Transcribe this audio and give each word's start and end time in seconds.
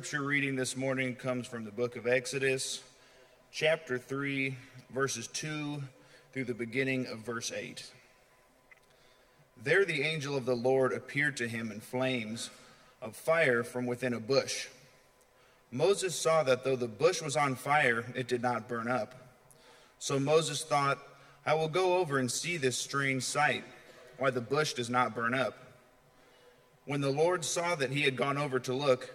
scripture 0.00 0.22
reading 0.22 0.56
this 0.56 0.78
morning 0.78 1.14
comes 1.14 1.46
from 1.46 1.62
the 1.62 1.70
book 1.70 1.94
of 1.94 2.06
Exodus, 2.06 2.82
chapter 3.52 3.98
3, 3.98 4.56
verses 4.94 5.26
2 5.26 5.82
through 6.32 6.44
the 6.44 6.54
beginning 6.54 7.06
of 7.08 7.18
verse 7.18 7.52
8. 7.52 7.84
There 9.62 9.84
the 9.84 10.00
angel 10.00 10.38
of 10.38 10.46
the 10.46 10.56
Lord 10.56 10.94
appeared 10.94 11.36
to 11.36 11.46
him 11.46 11.70
in 11.70 11.80
flames 11.80 12.48
of 13.02 13.14
fire 13.14 13.62
from 13.62 13.84
within 13.84 14.14
a 14.14 14.20
bush. 14.20 14.68
Moses 15.70 16.18
saw 16.18 16.44
that 16.44 16.64
though 16.64 16.76
the 16.76 16.88
bush 16.88 17.20
was 17.20 17.36
on 17.36 17.54
fire, 17.54 18.06
it 18.14 18.26
did 18.26 18.40
not 18.40 18.68
burn 18.68 18.88
up. 18.88 19.14
So 19.98 20.18
Moses 20.18 20.64
thought, 20.64 20.96
I 21.44 21.52
will 21.52 21.68
go 21.68 21.98
over 21.98 22.16
and 22.16 22.30
see 22.30 22.56
this 22.56 22.78
strange 22.78 23.24
sight, 23.24 23.64
why 24.16 24.30
the 24.30 24.40
bush 24.40 24.72
does 24.72 24.88
not 24.88 25.14
burn 25.14 25.34
up. 25.34 25.58
When 26.86 27.02
the 27.02 27.10
Lord 27.10 27.44
saw 27.44 27.74
that 27.74 27.90
he 27.90 28.00
had 28.00 28.16
gone 28.16 28.38
over 28.38 28.58
to 28.60 28.72
look, 28.72 29.14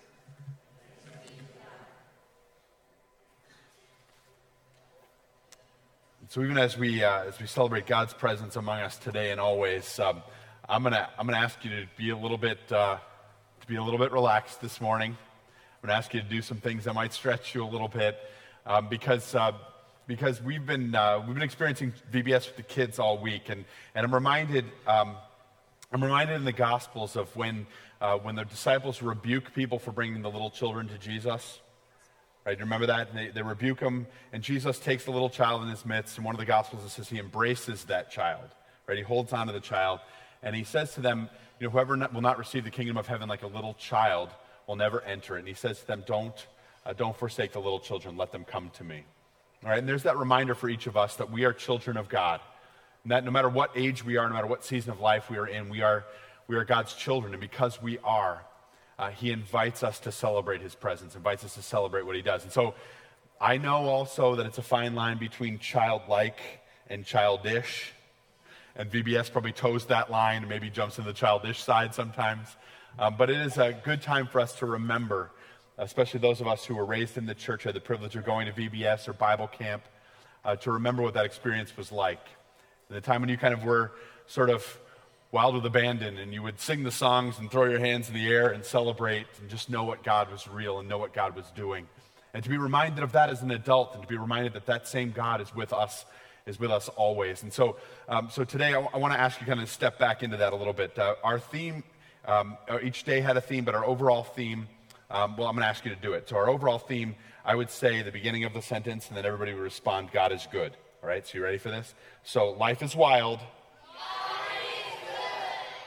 So 6.31 6.41
even 6.43 6.57
as 6.57 6.77
we 6.77 7.03
uh, 7.03 7.23
as 7.23 7.41
we 7.41 7.45
celebrate 7.45 7.85
God's 7.85 8.13
presence 8.13 8.55
among 8.55 8.79
us 8.79 8.95
today 8.97 9.31
and 9.31 9.39
always, 9.41 9.99
um, 9.99 10.23
I'm 10.69 10.81
gonna 10.81 11.09
I'm 11.19 11.27
gonna 11.27 11.37
ask 11.37 11.61
you 11.65 11.71
to 11.71 11.87
be 11.97 12.11
a 12.11 12.15
little 12.15 12.37
bit 12.37 12.71
uh, 12.71 12.99
to 13.59 13.67
be 13.67 13.75
a 13.75 13.83
little 13.83 13.99
bit 13.99 14.13
relaxed 14.13 14.61
this 14.61 14.79
morning. 14.79 15.11
I'm 15.11 15.87
going 15.87 15.93
to 15.93 15.97
ask 15.97 16.13
you 16.13 16.21
to 16.21 16.25
do 16.25 16.41
some 16.41 16.55
things 16.55 16.85
that 16.85 16.93
might 16.93 17.11
stretch 17.11 17.53
you 17.53 17.65
a 17.65 17.67
little 17.67 17.89
bit 17.89 18.17
um, 18.65 18.87
because, 18.87 19.35
uh, 19.35 19.51
because 20.07 20.41
we've, 20.41 20.65
been, 20.65 20.95
uh, 20.95 21.21
we've 21.25 21.33
been 21.33 21.43
experiencing 21.43 21.91
VBS 22.13 22.47
with 22.47 22.55
the 22.55 22.63
kids 22.63 22.97
all 22.97 23.17
week. 23.17 23.49
And, 23.49 23.65
and 23.93 24.05
I'm, 24.05 24.13
reminded, 24.13 24.63
um, 24.87 25.17
I'm 25.91 26.01
reminded 26.01 26.35
in 26.35 26.45
the 26.45 26.53
Gospels 26.53 27.17
of 27.17 27.35
when, 27.35 27.65
uh, 27.99 28.17
when 28.19 28.35
the 28.35 28.45
disciples 28.45 29.01
rebuke 29.01 29.53
people 29.53 29.79
for 29.79 29.91
bringing 29.91 30.21
the 30.21 30.29
little 30.29 30.51
children 30.51 30.87
to 30.87 30.97
Jesus. 30.97 31.59
Right, 32.45 32.59
remember 32.59 32.87
that? 32.87 33.13
They, 33.13 33.27
they 33.27 33.43
rebuke 33.43 33.79
him, 33.79 34.07
and 34.33 34.41
Jesus 34.41 34.79
takes 34.79 35.05
the 35.05 35.11
little 35.11 35.29
child 35.29 35.61
in 35.61 35.69
his 35.69 35.85
midst. 35.85 36.17
And 36.17 36.25
one 36.25 36.33
of 36.33 36.39
the 36.39 36.45
Gospels 36.45 36.91
says 36.91 37.07
he 37.07 37.19
embraces 37.19 37.83
that 37.85 38.09
child. 38.09 38.49
Right, 38.87 38.97
he 38.97 39.03
holds 39.03 39.31
on 39.31 39.47
to 39.47 39.53
the 39.53 39.59
child, 39.59 39.99
and 40.41 40.55
he 40.55 40.63
says 40.63 40.93
to 40.95 41.01
them, 41.01 41.29
"You 41.59 41.67
know, 41.67 41.71
whoever 41.71 41.95
not, 41.95 42.13
will 42.13 42.21
not 42.21 42.39
receive 42.39 42.63
the 42.63 42.71
kingdom 42.71 42.97
of 42.97 43.05
heaven 43.07 43.29
like 43.29 43.43
a 43.43 43.47
little 43.47 43.75
child 43.75 44.29
will 44.71 44.77
never 44.77 45.01
enter 45.01 45.35
it. 45.35 45.39
And 45.39 45.47
he 45.47 45.53
says 45.53 45.81
to 45.81 45.87
them, 45.87 46.03
Don't, 46.07 46.47
uh, 46.85 46.93
don't 46.93 47.15
forsake 47.15 47.51
the 47.51 47.59
little 47.59 47.79
children, 47.79 48.17
let 48.17 48.31
them 48.31 48.45
come 48.45 48.71
to 48.75 48.83
me. 48.83 49.03
All 49.63 49.69
right, 49.69 49.79
and 49.79 49.87
there's 49.87 50.03
that 50.03 50.17
reminder 50.17 50.55
for 50.55 50.69
each 50.69 50.87
of 50.87 50.97
us 50.97 51.17
that 51.17 51.29
we 51.29 51.43
are 51.43 51.53
children 51.53 51.97
of 51.97 52.09
God. 52.09 52.39
And 53.03 53.11
that 53.11 53.25
no 53.25 53.31
matter 53.31 53.49
what 53.49 53.71
age 53.75 54.05
we 54.05 54.17
are, 54.17 54.27
no 54.27 54.33
matter 54.33 54.47
what 54.47 54.63
season 54.63 54.91
of 54.91 54.99
life 54.99 55.29
we 55.29 55.37
are 55.37 55.47
in, 55.47 55.69
we 55.69 55.81
are, 55.81 56.05
we 56.47 56.55
are 56.55 56.63
God's 56.63 56.93
children. 56.93 57.33
And 57.33 57.41
because 57.41 57.81
we 57.81 57.99
are, 57.99 58.43
uh, 58.99 59.09
He 59.09 59.31
invites 59.31 59.83
us 59.83 59.99
to 60.01 60.11
celebrate 60.11 60.61
His 60.61 60.75
presence, 60.75 61.15
invites 61.15 61.43
us 61.43 61.55
to 61.55 61.61
celebrate 61.61 62.05
what 62.05 62.15
He 62.15 62.21
does. 62.21 62.43
And 62.43 62.51
so 62.51 62.75
I 63.39 63.57
know 63.57 63.87
also 63.87 64.35
that 64.35 64.45
it's 64.45 64.59
a 64.59 64.63
fine 64.63 64.93
line 64.93 65.17
between 65.17 65.57
childlike 65.57 66.39
and 66.87 67.05
childish. 67.05 67.93
And 68.75 68.89
VBS 68.91 69.31
probably 69.31 69.51
toes 69.51 69.85
that 69.87 70.11
line 70.11 70.43
and 70.43 70.49
maybe 70.49 70.69
jumps 70.69 70.99
in 70.99 71.05
the 71.05 71.13
childish 71.13 71.61
side 71.61 71.95
sometimes. 71.95 72.55
Um, 72.99 73.15
but 73.17 73.29
it 73.29 73.37
is 73.37 73.57
a 73.57 73.73
good 73.73 74.01
time 74.01 74.27
for 74.27 74.39
us 74.39 74.53
to 74.59 74.65
remember, 74.65 75.31
especially 75.77 76.19
those 76.19 76.41
of 76.41 76.47
us 76.47 76.65
who 76.65 76.75
were 76.75 76.85
raised 76.85 77.17
in 77.17 77.25
the 77.25 77.33
church, 77.33 77.63
had 77.63 77.73
the 77.73 77.81
privilege 77.81 78.15
of 78.15 78.25
going 78.25 78.45
to 78.45 78.53
VBS 78.53 79.07
or 79.07 79.13
Bible 79.13 79.47
camp, 79.47 79.83
uh, 80.45 80.55
to 80.57 80.71
remember 80.71 81.01
what 81.01 81.13
that 81.15 81.25
experience 81.25 81.75
was 81.75 81.91
like. 81.91 82.25
The 82.89 83.01
time 83.01 83.21
when 83.21 83.29
you 83.29 83.37
kind 83.37 83.53
of 83.53 83.63
were 83.63 83.91
sort 84.27 84.49
of 84.49 84.79
wild 85.31 85.55
with 85.55 85.65
abandon 85.65 86.17
and 86.17 86.33
you 86.33 86.43
would 86.43 86.59
sing 86.59 86.83
the 86.83 86.91
songs 86.91 87.39
and 87.39 87.49
throw 87.49 87.65
your 87.65 87.79
hands 87.79 88.09
in 88.09 88.13
the 88.15 88.27
air 88.27 88.49
and 88.49 88.65
celebrate 88.65 89.27
and 89.39 89.49
just 89.49 89.69
know 89.69 89.83
what 89.83 90.03
God 90.03 90.29
was 90.29 90.47
real 90.47 90.79
and 90.79 90.89
know 90.89 90.97
what 90.97 91.13
God 91.13 91.35
was 91.35 91.49
doing. 91.55 91.87
And 92.33 92.43
to 92.43 92.49
be 92.49 92.57
reminded 92.57 93.03
of 93.03 93.13
that 93.13 93.29
as 93.29 93.41
an 93.41 93.51
adult 93.51 93.93
and 93.93 94.03
to 94.03 94.07
be 94.07 94.17
reminded 94.17 94.53
that 94.53 94.65
that 94.65 94.87
same 94.87 95.11
God 95.11 95.41
is 95.41 95.53
with 95.55 95.73
us 95.73 96.05
is 96.45 96.59
with 96.59 96.71
us 96.71 96.89
always. 96.89 97.43
And 97.43 97.53
so, 97.53 97.77
um, 98.09 98.29
so 98.31 98.43
today 98.43 98.69
I, 98.69 98.71
w- 98.71 98.89
I 98.93 98.97
want 98.97 99.13
to 99.13 99.19
ask 99.19 99.39
you 99.39 99.45
kind 99.45 99.61
of 99.61 99.69
step 99.69 99.99
back 99.99 100.23
into 100.23 100.37
that 100.37 100.53
a 100.53 100.55
little 100.55 100.73
bit. 100.73 100.97
Uh, 100.97 101.15
our 101.23 101.39
theme 101.39 101.83
um, 102.25 102.57
uh, 102.69 102.79
each 102.81 103.03
day 103.03 103.21
had 103.21 103.37
a 103.37 103.41
theme, 103.41 103.63
but 103.63 103.75
our 103.75 103.85
overall 103.85 104.23
theme, 104.23 104.67
um, 105.09 105.37
well, 105.37 105.47
I'm 105.47 105.55
going 105.55 105.63
to 105.63 105.69
ask 105.69 105.85
you 105.85 105.93
to 105.93 106.01
do 106.01 106.13
it. 106.13 106.29
So, 106.29 106.37
our 106.37 106.49
overall 106.49 106.79
theme, 106.79 107.15
I 107.45 107.55
would 107.55 107.69
say 107.69 108.01
the 108.01 108.11
beginning 108.11 108.43
of 108.43 108.53
the 108.53 108.61
sentence, 108.61 109.07
and 109.07 109.17
then 109.17 109.25
everybody 109.25 109.53
would 109.53 109.63
respond, 109.63 110.11
God 110.11 110.31
is 110.31 110.47
good. 110.51 110.75
All 111.03 111.09
right, 111.09 111.25
so 111.25 111.37
you 111.37 111.43
ready 111.43 111.57
for 111.57 111.69
this? 111.69 111.93
So, 112.23 112.51
life 112.51 112.81
is 112.81 112.95
wild. 112.95 113.39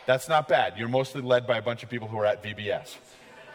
That's 0.07 0.29
not 0.29 0.49
bad. 0.49 0.75
You're 0.77 0.89
mostly 0.89 1.23
led 1.23 1.47
by 1.47 1.57
a 1.57 1.63
bunch 1.63 1.83
of 1.83 1.89
people 1.89 2.09
who 2.09 2.19
are 2.19 2.27
at 2.27 2.43
VBS. 2.43 2.97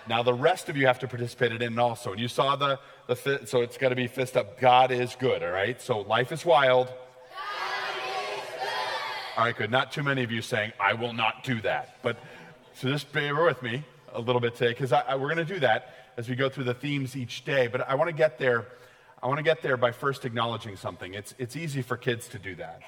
Now, 0.07 0.23
the 0.23 0.33
rest 0.33 0.69
of 0.69 0.77
you 0.77 0.87
have 0.87 0.99
to 0.99 1.07
participate 1.07 1.51
in 1.51 1.61
it 1.61 1.79
also. 1.79 2.11
And 2.11 2.19
you 2.19 2.27
saw 2.27 2.55
the, 2.55 2.79
the 3.07 3.41
so 3.45 3.61
it's 3.61 3.77
got 3.77 3.89
to 3.89 3.95
be 3.95 4.07
fist 4.07 4.35
up. 4.35 4.59
God 4.59 4.91
is 4.91 5.15
good, 5.15 5.43
all 5.43 5.51
right? 5.51 5.79
So, 5.79 5.99
life 5.99 6.31
is 6.31 6.43
wild. 6.43 6.87
God 6.87 6.95
is 6.95 8.49
good. 8.53 8.69
All 9.37 9.45
right, 9.45 9.55
good. 9.55 9.69
Not 9.69 9.91
too 9.91 10.01
many 10.01 10.23
of 10.23 10.31
you 10.31 10.41
saying, 10.41 10.73
I 10.79 10.93
will 10.93 11.13
not 11.13 11.43
do 11.43 11.61
that. 11.61 11.97
But 12.01 12.17
so 12.73 12.89
just 12.89 13.11
bear 13.11 13.35
with 13.43 13.61
me 13.61 13.83
a 14.13 14.19
little 14.19 14.41
bit 14.41 14.55
today, 14.55 14.71
because 14.71 14.91
we're 14.91 15.17
going 15.17 15.37
to 15.37 15.45
do 15.45 15.59
that 15.59 15.93
as 16.17 16.27
we 16.27 16.35
go 16.35 16.49
through 16.49 16.63
the 16.63 16.73
themes 16.73 17.15
each 17.15 17.45
day. 17.45 17.67
But 17.67 17.87
I 17.87 17.93
want 17.93 18.09
to 18.09 18.15
get 18.15 18.39
there. 18.39 18.67
I 19.21 19.27
want 19.27 19.37
to 19.37 19.43
get 19.43 19.61
there 19.61 19.77
by 19.77 19.91
first 19.91 20.25
acknowledging 20.25 20.75
something. 20.75 21.13
It's, 21.13 21.35
it's 21.37 21.55
easy 21.55 21.81
for 21.81 21.97
kids 21.97 22.29
to 22.29 22.39
do 22.39 22.55
that. 22.55 22.81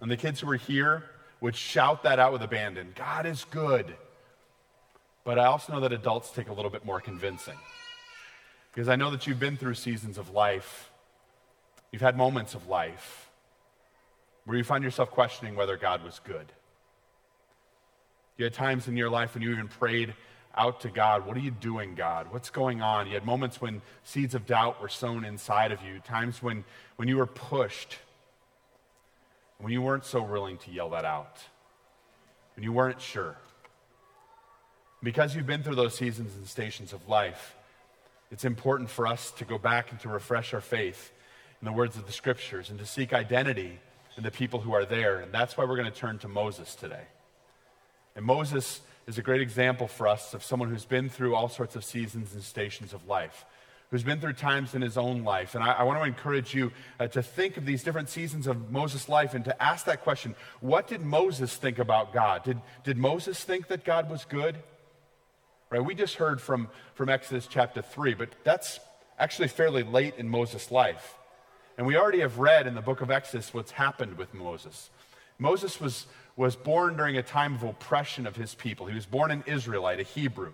And 0.00 0.10
the 0.10 0.16
kids 0.16 0.40
who 0.40 0.50
are 0.50 0.56
here 0.56 1.04
would 1.40 1.56
shout 1.56 2.02
that 2.02 2.18
out 2.18 2.32
with 2.32 2.42
abandon 2.42 2.92
God 2.94 3.26
is 3.26 3.44
good. 3.44 3.94
But 5.24 5.38
I 5.38 5.46
also 5.46 5.72
know 5.72 5.80
that 5.80 5.92
adults 5.92 6.30
take 6.30 6.48
a 6.48 6.52
little 6.52 6.70
bit 6.70 6.84
more 6.84 7.00
convincing. 7.00 7.58
Because 8.72 8.88
I 8.88 8.96
know 8.96 9.10
that 9.10 9.26
you've 9.26 9.40
been 9.40 9.56
through 9.56 9.74
seasons 9.74 10.16
of 10.16 10.30
life, 10.30 10.90
you've 11.92 12.02
had 12.02 12.16
moments 12.16 12.54
of 12.54 12.68
life 12.68 13.28
where 14.44 14.56
you 14.56 14.64
find 14.64 14.82
yourself 14.82 15.10
questioning 15.10 15.54
whether 15.54 15.76
God 15.76 16.02
was 16.04 16.20
good. 16.24 16.46
You 18.36 18.44
had 18.44 18.54
times 18.54 18.88
in 18.88 18.96
your 18.96 19.10
life 19.10 19.34
when 19.34 19.42
you 19.42 19.50
even 19.50 19.68
prayed 19.68 20.14
out 20.56 20.80
to 20.80 20.88
God, 20.88 21.26
What 21.26 21.36
are 21.36 21.40
you 21.40 21.50
doing, 21.50 21.94
God? 21.94 22.28
What's 22.30 22.50
going 22.50 22.82
on? 22.82 23.06
You 23.06 23.14
had 23.14 23.24
moments 23.24 23.60
when 23.60 23.82
seeds 24.02 24.34
of 24.34 24.46
doubt 24.46 24.80
were 24.80 24.88
sown 24.88 25.24
inside 25.24 25.72
of 25.72 25.82
you, 25.82 26.00
times 26.00 26.42
when, 26.42 26.64
when 26.96 27.08
you 27.08 27.16
were 27.16 27.26
pushed, 27.26 27.98
when 29.60 29.72
you 29.72 29.82
weren't 29.82 30.04
so 30.04 30.22
willing 30.22 30.56
to 30.58 30.70
yell 30.70 30.90
that 30.90 31.04
out, 31.04 31.38
when 32.56 32.64
you 32.64 32.72
weren't 32.72 33.00
sure. 33.00 33.36
Because 35.02 35.34
you've 35.34 35.46
been 35.46 35.62
through 35.62 35.76
those 35.76 35.94
seasons 35.94 36.34
and 36.34 36.46
stations 36.46 36.92
of 36.92 37.08
life, 37.08 37.56
it's 38.30 38.44
important 38.44 38.90
for 38.90 39.06
us 39.06 39.30
to 39.32 39.44
go 39.44 39.58
back 39.58 39.90
and 39.90 40.00
to 40.00 40.08
refresh 40.08 40.54
our 40.54 40.60
faith 40.60 41.12
in 41.60 41.66
the 41.66 41.72
words 41.72 41.96
of 41.96 42.06
the 42.06 42.12
scriptures 42.12 42.70
and 42.70 42.78
to 42.78 42.86
seek 42.86 43.12
identity 43.12 43.78
in 44.16 44.22
the 44.22 44.30
people 44.30 44.60
who 44.60 44.72
are 44.72 44.84
there. 44.84 45.20
And 45.20 45.32
that's 45.32 45.56
why 45.56 45.64
we're 45.64 45.76
going 45.76 45.90
to 45.90 45.98
turn 45.98 46.18
to 46.18 46.28
Moses 46.28 46.74
today. 46.74 47.04
And 48.16 48.24
Moses 48.24 48.80
is 49.06 49.18
a 49.18 49.22
great 49.22 49.40
example 49.40 49.88
for 49.88 50.06
us 50.06 50.34
of 50.34 50.44
someone 50.44 50.70
who's 50.70 50.84
been 50.84 51.08
through 51.08 51.34
all 51.34 51.48
sorts 51.48 51.76
of 51.76 51.84
seasons 51.84 52.34
and 52.34 52.42
stations 52.42 52.92
of 52.92 53.06
life, 53.08 53.44
who's 53.90 54.02
been 54.04 54.20
through 54.20 54.34
times 54.34 54.74
in 54.74 54.82
his 54.82 54.96
own 54.96 55.24
life. 55.24 55.54
And 55.54 55.64
I, 55.64 55.72
I 55.72 55.82
want 55.82 55.98
to 55.98 56.04
encourage 56.04 56.54
you 56.54 56.72
uh, 56.98 57.08
to 57.08 57.22
think 57.22 57.56
of 57.56 57.66
these 57.66 57.82
different 57.82 58.08
seasons 58.08 58.46
of 58.46 58.70
Moses' 58.70 59.08
life 59.08 59.34
and 59.34 59.44
to 59.44 59.62
ask 59.62 59.86
that 59.86 60.02
question 60.02 60.34
what 60.60 60.86
did 60.86 61.00
Moses 61.00 61.54
think 61.56 61.78
about 61.78 62.12
God? 62.12 62.44
Did, 62.44 62.60
did 62.84 62.96
Moses 62.96 63.42
think 63.42 63.68
that 63.68 63.84
God 63.84 64.08
was 64.08 64.24
good? 64.24 64.56
Right, 65.70 65.84
we 65.84 65.94
just 65.94 66.16
heard 66.16 66.40
from, 66.40 66.68
from 66.94 67.08
Exodus 67.08 67.46
chapter 67.46 67.80
3, 67.80 68.14
but 68.14 68.30
that's 68.42 68.80
actually 69.20 69.46
fairly 69.46 69.84
late 69.84 70.14
in 70.16 70.28
Moses' 70.28 70.72
life. 70.72 71.14
And 71.78 71.86
we 71.86 71.96
already 71.96 72.20
have 72.20 72.38
read 72.38 72.66
in 72.66 72.74
the 72.74 72.80
book 72.80 73.00
of 73.00 73.10
Exodus 73.10 73.54
what's 73.54 73.70
happened 73.70 74.18
with 74.18 74.34
Moses. 74.34 74.90
Moses 75.38 75.80
was, 75.80 76.06
was 76.36 76.56
born 76.56 76.96
during 76.96 77.16
a 77.16 77.22
time 77.22 77.54
of 77.54 77.62
oppression 77.62 78.26
of 78.26 78.34
his 78.34 78.54
people. 78.54 78.86
He 78.86 78.94
was 78.94 79.06
born 79.06 79.30
an 79.30 79.44
Israelite, 79.46 80.00
a 80.00 80.02
Hebrew. 80.02 80.52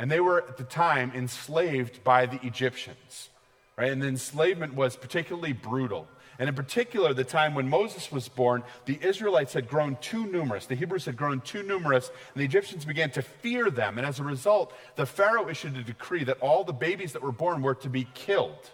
And 0.00 0.10
they 0.10 0.18
were 0.18 0.38
at 0.48 0.56
the 0.56 0.64
time 0.64 1.12
enslaved 1.14 2.02
by 2.02 2.24
the 2.24 2.44
Egyptians. 2.44 3.28
Right? 3.76 3.92
And 3.92 4.02
the 4.02 4.08
enslavement 4.08 4.74
was 4.74 4.96
particularly 4.96 5.52
brutal. 5.52 6.08
And 6.38 6.48
in 6.48 6.54
particular, 6.54 7.12
the 7.12 7.22
time 7.22 7.54
when 7.54 7.68
Moses 7.68 8.10
was 8.10 8.26
born, 8.26 8.62
the 8.86 8.98
Israelites 9.02 9.52
had 9.52 9.68
grown 9.68 9.96
too 10.00 10.24
numerous. 10.24 10.64
The 10.64 10.74
Hebrews 10.74 11.04
had 11.04 11.18
grown 11.18 11.42
too 11.42 11.62
numerous, 11.62 12.08
and 12.08 12.40
the 12.40 12.46
Egyptians 12.46 12.86
began 12.86 13.10
to 13.10 13.20
fear 13.20 13.70
them. 13.70 13.98
And 13.98 14.06
as 14.06 14.18
a 14.18 14.24
result, 14.24 14.72
the 14.96 15.04
Pharaoh 15.04 15.50
issued 15.50 15.76
a 15.76 15.82
decree 15.82 16.24
that 16.24 16.40
all 16.40 16.64
the 16.64 16.72
babies 16.72 17.12
that 17.12 17.22
were 17.22 17.30
born 17.30 17.60
were 17.60 17.74
to 17.74 17.90
be 17.90 18.08
killed. 18.14 18.70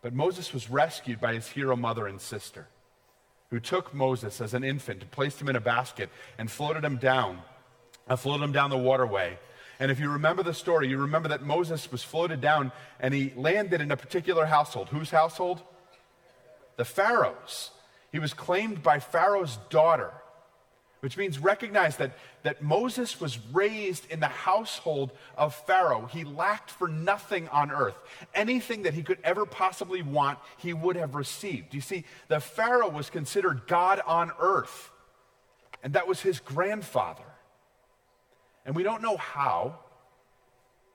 But 0.00 0.14
Moses 0.14 0.52
was 0.52 0.70
rescued 0.70 1.20
by 1.20 1.34
his 1.34 1.48
hero 1.48 1.74
mother 1.74 2.06
and 2.06 2.20
sister, 2.20 2.68
who 3.50 3.58
took 3.58 3.92
Moses 3.92 4.40
as 4.40 4.54
an 4.54 4.62
infant 4.62 5.10
placed 5.10 5.40
him 5.40 5.48
in 5.48 5.56
a 5.56 5.60
basket 5.60 6.08
and 6.38 6.48
floated 6.48 6.84
him 6.84 6.98
down, 6.98 7.40
uh, 8.06 8.14
floated 8.14 8.44
him 8.44 8.52
down 8.52 8.70
the 8.70 8.78
waterway. 8.78 9.38
And 9.80 9.90
if 9.90 10.00
you 10.00 10.10
remember 10.10 10.42
the 10.42 10.54
story, 10.54 10.88
you 10.88 10.98
remember 10.98 11.28
that 11.28 11.42
Moses 11.42 11.90
was 11.92 12.02
floated 12.02 12.40
down 12.40 12.72
and 12.98 13.14
he 13.14 13.32
landed 13.36 13.80
in 13.80 13.90
a 13.90 13.96
particular 13.96 14.46
household. 14.46 14.88
Whose 14.88 15.10
household? 15.10 15.62
the 16.78 16.84
Pharaoh's. 16.86 17.70
He 18.10 18.18
was 18.18 18.32
claimed 18.32 18.82
by 18.82 19.00
Pharaoh's 19.00 19.58
daughter, 19.68 20.12
which 21.00 21.18
means 21.18 21.38
recognize 21.38 21.98
that, 21.98 22.12
that 22.44 22.62
Moses 22.62 23.20
was 23.20 23.38
raised 23.52 24.10
in 24.10 24.20
the 24.20 24.28
household 24.28 25.12
of 25.36 25.54
Pharaoh. 25.66 26.08
He 26.10 26.24
lacked 26.24 26.70
for 26.70 26.88
nothing 26.88 27.48
on 27.48 27.70
earth. 27.70 27.96
Anything 28.32 28.84
that 28.84 28.94
he 28.94 29.02
could 29.02 29.18
ever 29.22 29.44
possibly 29.44 30.00
want, 30.00 30.38
he 30.56 30.72
would 30.72 30.96
have 30.96 31.14
received. 31.14 31.74
You 31.74 31.82
see, 31.82 32.04
the 32.28 32.40
Pharaoh 32.40 32.88
was 32.88 33.10
considered 33.10 33.66
God 33.66 34.00
on 34.06 34.30
earth, 34.40 34.90
and 35.82 35.92
that 35.92 36.08
was 36.08 36.20
his 36.20 36.40
grandfather. 36.40 37.24
And 38.68 38.76
we 38.76 38.82
don't 38.82 39.00
know 39.00 39.16
how, 39.16 39.78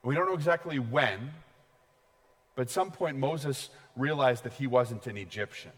we 0.04 0.14
don't 0.14 0.26
know 0.26 0.34
exactly 0.34 0.78
when, 0.78 1.32
but 2.54 2.62
at 2.62 2.70
some 2.70 2.92
point 2.92 3.18
Moses 3.18 3.68
realized 3.96 4.44
that 4.44 4.52
he 4.52 4.68
wasn't 4.68 5.08
an 5.08 5.16
Egyptian. 5.16 5.72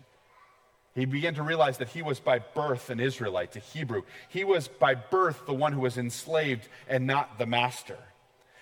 He 0.94 1.06
began 1.06 1.32
to 1.36 1.42
realize 1.42 1.78
that 1.78 1.88
he 1.88 2.02
was 2.02 2.20
by 2.20 2.40
birth 2.40 2.90
an 2.90 3.00
Israelite, 3.00 3.56
a 3.56 3.60
Hebrew. 3.60 4.02
He 4.28 4.44
was 4.44 4.68
by 4.68 4.94
birth 4.94 5.46
the 5.46 5.54
one 5.54 5.72
who 5.72 5.80
was 5.80 5.96
enslaved 5.96 6.68
and 6.86 7.06
not 7.06 7.38
the 7.38 7.46
master. 7.46 7.96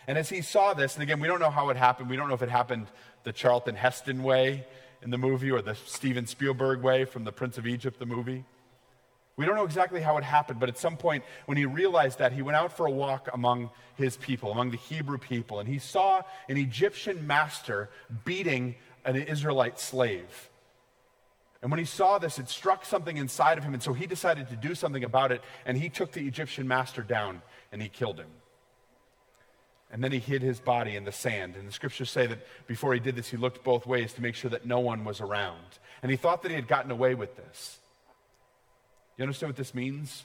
And 0.06 0.16
as 0.16 0.28
he 0.28 0.40
saw 0.40 0.72
this, 0.72 0.94
and 0.94 1.02
again, 1.02 1.19
we 1.19 1.26
don't 1.26 1.40
know 1.40 1.50
how 1.50 1.70
it 1.70 1.76
happened. 1.76 2.10
We 2.10 2.16
don't 2.16 2.28
know 2.28 2.34
if 2.34 2.42
it 2.42 2.48
happened 2.48 2.86
the 3.25 3.32
Charlton 3.32 3.75
Heston 3.75 4.22
way 4.22 4.64
in 5.02 5.10
the 5.10 5.19
movie 5.19 5.50
or 5.50 5.60
the 5.60 5.75
Steven 5.75 6.28
Spielberg 6.28 6.82
way 6.82 7.04
from 7.04 7.25
the 7.25 7.32
Prince 7.32 7.58
of 7.58 7.66
Egypt, 7.66 7.98
the 7.98 8.06
movie. 8.06 8.44
We 9.36 9.46
don't 9.46 9.56
know 9.56 9.64
exactly 9.64 10.00
how 10.00 10.16
it 10.16 10.25
happened, 10.25 10.60
but 10.60 10.69
at 10.69 10.78
some 10.78 10.96
point, 10.96 11.25
when 11.46 11.58
he 11.58 11.66
realized 11.66 12.20
that, 12.20 12.32
he 12.32 12.42
went 12.42 12.56
out 12.56 12.76
for 12.76 12.86
a 12.86 12.90
walk 12.90 13.28
among 13.32 13.70
his 13.96 14.16
people, 14.16 14.52
among 14.52 14.70
the 14.70 14.76
Hebrew 14.76 15.19
people, 15.19 15.58
and 15.58 15.69
he 15.69 15.78
saw 15.78 16.22
an 16.48 16.56
Egyptian 16.56 17.26
master 17.26 17.90
beating 18.25 18.76
an 19.04 19.16
Israelite 19.16 19.81
slave. 19.81 20.50
And 21.62 21.70
when 21.70 21.78
he 21.78 21.86
saw 21.86 22.19
this, 22.19 22.38
it 22.38 22.48
struck 22.48 22.84
something 22.84 23.16
inside 23.16 23.58
of 23.58 23.64
him, 23.64 23.75
and 23.75 23.82
so 23.82 23.92
he 23.92 24.06
decided 24.06 24.50
to 24.50 24.56
do 24.56 24.75
something 24.75 25.02
about 25.02 25.32
it, 25.32 25.40
and 25.64 25.78
he 25.78 25.88
took 25.88 26.12
the 26.12 26.26
Egyptian 26.26 26.69
master 26.69 27.02
down 27.02 27.42
and 27.72 27.82
he 27.82 27.88
killed 27.88 28.19
him. 28.19 28.31
And 29.90 30.02
then 30.02 30.12
he 30.12 30.19
hid 30.19 30.42
his 30.42 30.60
body 30.60 30.94
in 30.94 31.04
the 31.04 31.12
sand. 31.12 31.56
And 31.56 31.66
the 31.66 31.72
scriptures 31.72 32.10
say 32.10 32.26
that 32.26 32.38
before 32.66 32.94
he 32.94 33.00
did 33.00 33.16
this, 33.16 33.31
he 33.31 33.36
looked 33.36 33.64
both 33.64 33.86
ways 33.86 34.12
to 34.14 34.22
make 34.22 34.34
sure 34.34 34.50
that 34.50 34.66
no 34.66 34.81
one 34.81 35.04
was 35.04 35.20
around. 35.20 35.78
And 36.02 36.10
he 36.10 36.16
thought 36.16 36.42
that 36.42 36.50
he 36.50 36.54
had 36.54 36.69
gotten 36.69 36.90
away 36.90 37.14
with 37.14 37.36
this. 37.36 37.78
You 39.16 39.22
understand 39.22 39.50
what 39.50 39.56
this 39.56 39.75
means? 39.75 40.25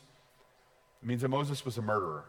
It 1.01 1.07
means 1.07 1.21
that 1.21 1.29
Moses 1.29 1.63
was 1.63 1.77
a 1.77 1.81
murderer. 1.81 2.25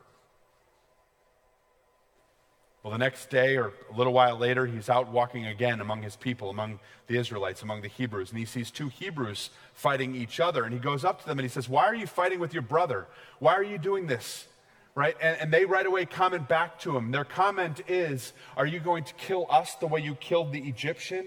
Well, 2.83 2.93
the 2.93 2.99
next 2.99 3.29
day 3.29 3.59
or 3.59 3.73
a 3.93 3.97
little 3.97 4.15
while 4.15 4.39
later, 4.39 4.65
he's 4.65 4.89
out 4.89 5.09
walking 5.09 5.47
again 5.47 5.81
among 5.81 6.03
his 6.03 6.17
people, 6.17 6.49
among 6.49 6.81
the 7.09 7.19
Israelites, 7.19 7.63
among 7.63 7.83
the 7.83 7.89
Hebrews, 7.89 8.31
and 8.31 8.39
he 8.39 8.47
sees 8.47 8.71
two 8.71 8.89
Hebrews 8.89 9.51
fighting 9.75 10.15
each 10.15 10.41
other. 10.41 10.65
And 10.65 10.73
he 10.73 10.81
goes 10.81 11.05
up 11.05 11.21
to 11.21 11.27
them 11.27 11.39
and 11.39 11.45
he 11.45 11.51
says, 11.51 11.69
Why 11.69 11.85
are 11.85 11.95
you 11.95 12.07
fighting 12.07 12.41
with 12.41 12.55
your 12.55 12.63
brother? 12.63 13.07
Why 13.39 13.55
are 13.55 13.65
you 13.65 13.77
doing 13.77 14.07
this? 14.07 14.47
Right? 14.95 15.15
And, 15.21 15.37
and 15.41 15.53
they 15.53 15.67
right 15.67 15.85
away 15.85 16.07
comment 16.07 16.49
back 16.49 16.81
to 16.81 16.97
him. 16.97 17.11
Their 17.11 17.25
comment 17.25 17.83
is, 17.87 18.33
Are 18.57 18.67
you 18.67 18.81
going 18.81 19.05
to 19.05 19.15
kill 19.15 19.47
us 19.51 19.75
the 19.75 19.87
way 19.87 20.01
you 20.01 20.15
killed 20.15 20.53
the 20.53 20.67
Egyptian? 20.67 21.27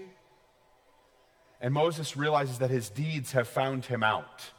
And 1.60 1.72
Moses 1.72 2.16
realizes 2.16 2.58
that 2.58 2.70
his 2.70 2.90
deeds 2.90 3.30
have 3.30 3.46
found 3.46 3.84
him 3.84 4.02
out 4.02 4.50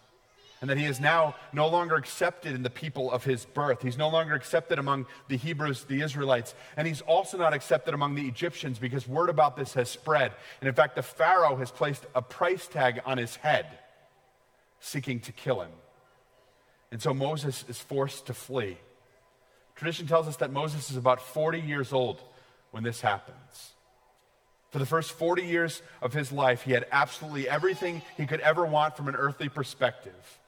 and 0.66 0.70
that 0.72 0.80
he 0.80 0.86
is 0.86 1.00
now 1.00 1.36
no 1.54 1.68
longer 1.68 1.94
accepted 1.94 2.56
in 2.56 2.64
the 2.64 2.72
people 2.72 3.12
of 3.12 3.24
his 3.24 3.46
birth. 3.46 3.84
He's 3.84 4.00
no 4.00 4.10
longer 4.10 4.34
accepted 4.34 4.80
among 4.80 5.06
the 5.28 5.38
Hebrews, 5.38 5.84
the 5.84 6.02
Israelites, 6.02 6.56
and 6.76 6.88
he's 6.88 7.02
also 7.02 7.38
not 7.38 7.54
accepted 7.54 7.94
among 7.94 8.16
the 8.16 8.28
Egyptians 8.28 8.80
because 8.80 9.08
word 9.08 9.30
about 9.30 9.56
this 9.56 9.76
has 9.76 9.92
spread. 9.92 10.32
And 10.62 10.68
in 10.68 10.74
fact, 10.74 10.96
the 10.96 11.04
Pharaoh 11.04 11.56
has 11.58 11.70
placed 11.70 12.08
a 12.16 12.22
price 12.24 12.66
tag 12.66 13.00
on 13.06 13.20
his 13.20 13.36
head, 13.36 13.68
seeking 14.80 15.20
to 15.20 15.32
kill 15.32 15.62
him. 15.62 15.70
And 16.92 17.00
so 17.00 17.14
Moses 17.14 17.64
is 17.70 17.78
forced 17.78 18.26
to 18.26 18.34
flee. 18.34 18.80
Tradition 19.76 20.08
tells 20.08 20.28
us 20.28 20.38
that 20.38 20.52
Moses 20.52 20.90
is 20.90 20.98
about 20.98 21.22
40 21.22 21.60
years 21.60 21.94
old 21.94 22.20
when 22.72 22.82
this 22.82 23.02
happens. 23.02 23.74
For 24.72 24.80
the 24.80 24.88
first 24.88 25.12
40 25.12 25.44
years 25.44 25.84
of 26.02 26.12
his 26.12 26.32
life, 26.32 26.64
he 26.64 26.72
had 26.72 26.88
absolutely 26.92 27.48
everything 27.48 28.02
he 28.18 28.26
could 28.26 28.40
ever 28.40 28.66
want 28.66 28.98
from 28.98 29.08
an 29.08 29.16
earthly 29.16 29.48
perspective. 29.48 30.40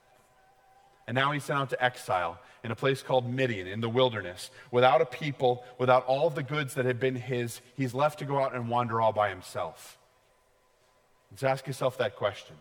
And 1.07 1.15
now 1.15 1.31
he's 1.31 1.45
sent 1.45 1.59
out 1.59 1.69
to 1.69 1.83
exile 1.83 2.39
in 2.63 2.71
a 2.71 2.75
place 2.75 3.01
called 3.01 3.31
Midian 3.31 3.65
in 3.65 3.79
the 3.79 3.89
wilderness, 3.89 4.51
without 4.71 5.01
a 5.01 5.05
people, 5.05 5.63
without 5.79 6.05
all 6.05 6.27
of 6.27 6.35
the 6.35 6.43
goods 6.43 6.73
that 6.73 6.85
had 6.85 6.99
been 6.99 7.15
his. 7.15 7.61
He's 7.75 7.93
left 7.93 8.19
to 8.19 8.25
go 8.25 8.39
out 8.39 8.53
and 8.53 8.67
wander 8.67 8.99
all 8.99 9.13
by 9.13 9.29
himself. 9.29 9.97
Let's 11.31 11.43
ask 11.43 11.65
yourself 11.65 11.97
that 11.99 12.17
question. 12.17 12.55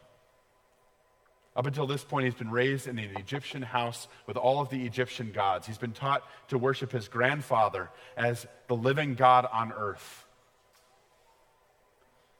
Up 1.56 1.66
until 1.66 1.86
this 1.86 2.04
point, 2.04 2.26
he's 2.26 2.34
been 2.34 2.50
raised 2.50 2.86
in 2.86 2.98
an 2.98 3.16
Egyptian 3.16 3.62
house 3.62 4.08
with 4.26 4.36
all 4.36 4.60
of 4.60 4.68
the 4.68 4.84
Egyptian 4.84 5.32
gods. 5.32 5.66
He's 5.66 5.78
been 5.78 5.92
taught 5.92 6.22
to 6.48 6.58
worship 6.58 6.92
his 6.92 7.08
grandfather 7.08 7.90
as 8.16 8.46
the 8.68 8.76
living 8.76 9.14
God 9.14 9.46
on 9.50 9.72
earth. 9.72 10.24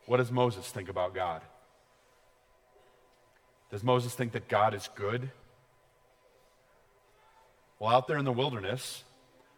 What 0.05 0.19
does 0.19 0.31
Moses 0.31 0.69
think 0.71 0.89
about 0.89 1.15
God? 1.15 1.41
Does 3.71 3.83
Moses 3.83 4.15
think 4.15 4.33
that 4.33 4.49
God 4.49 4.75
is 4.75 4.89
good? 4.95 5.31
Well, 7.79 7.91
out 7.91 8.09
there 8.09 8.17
in 8.17 8.25
the 8.25 8.33
wilderness, 8.33 9.05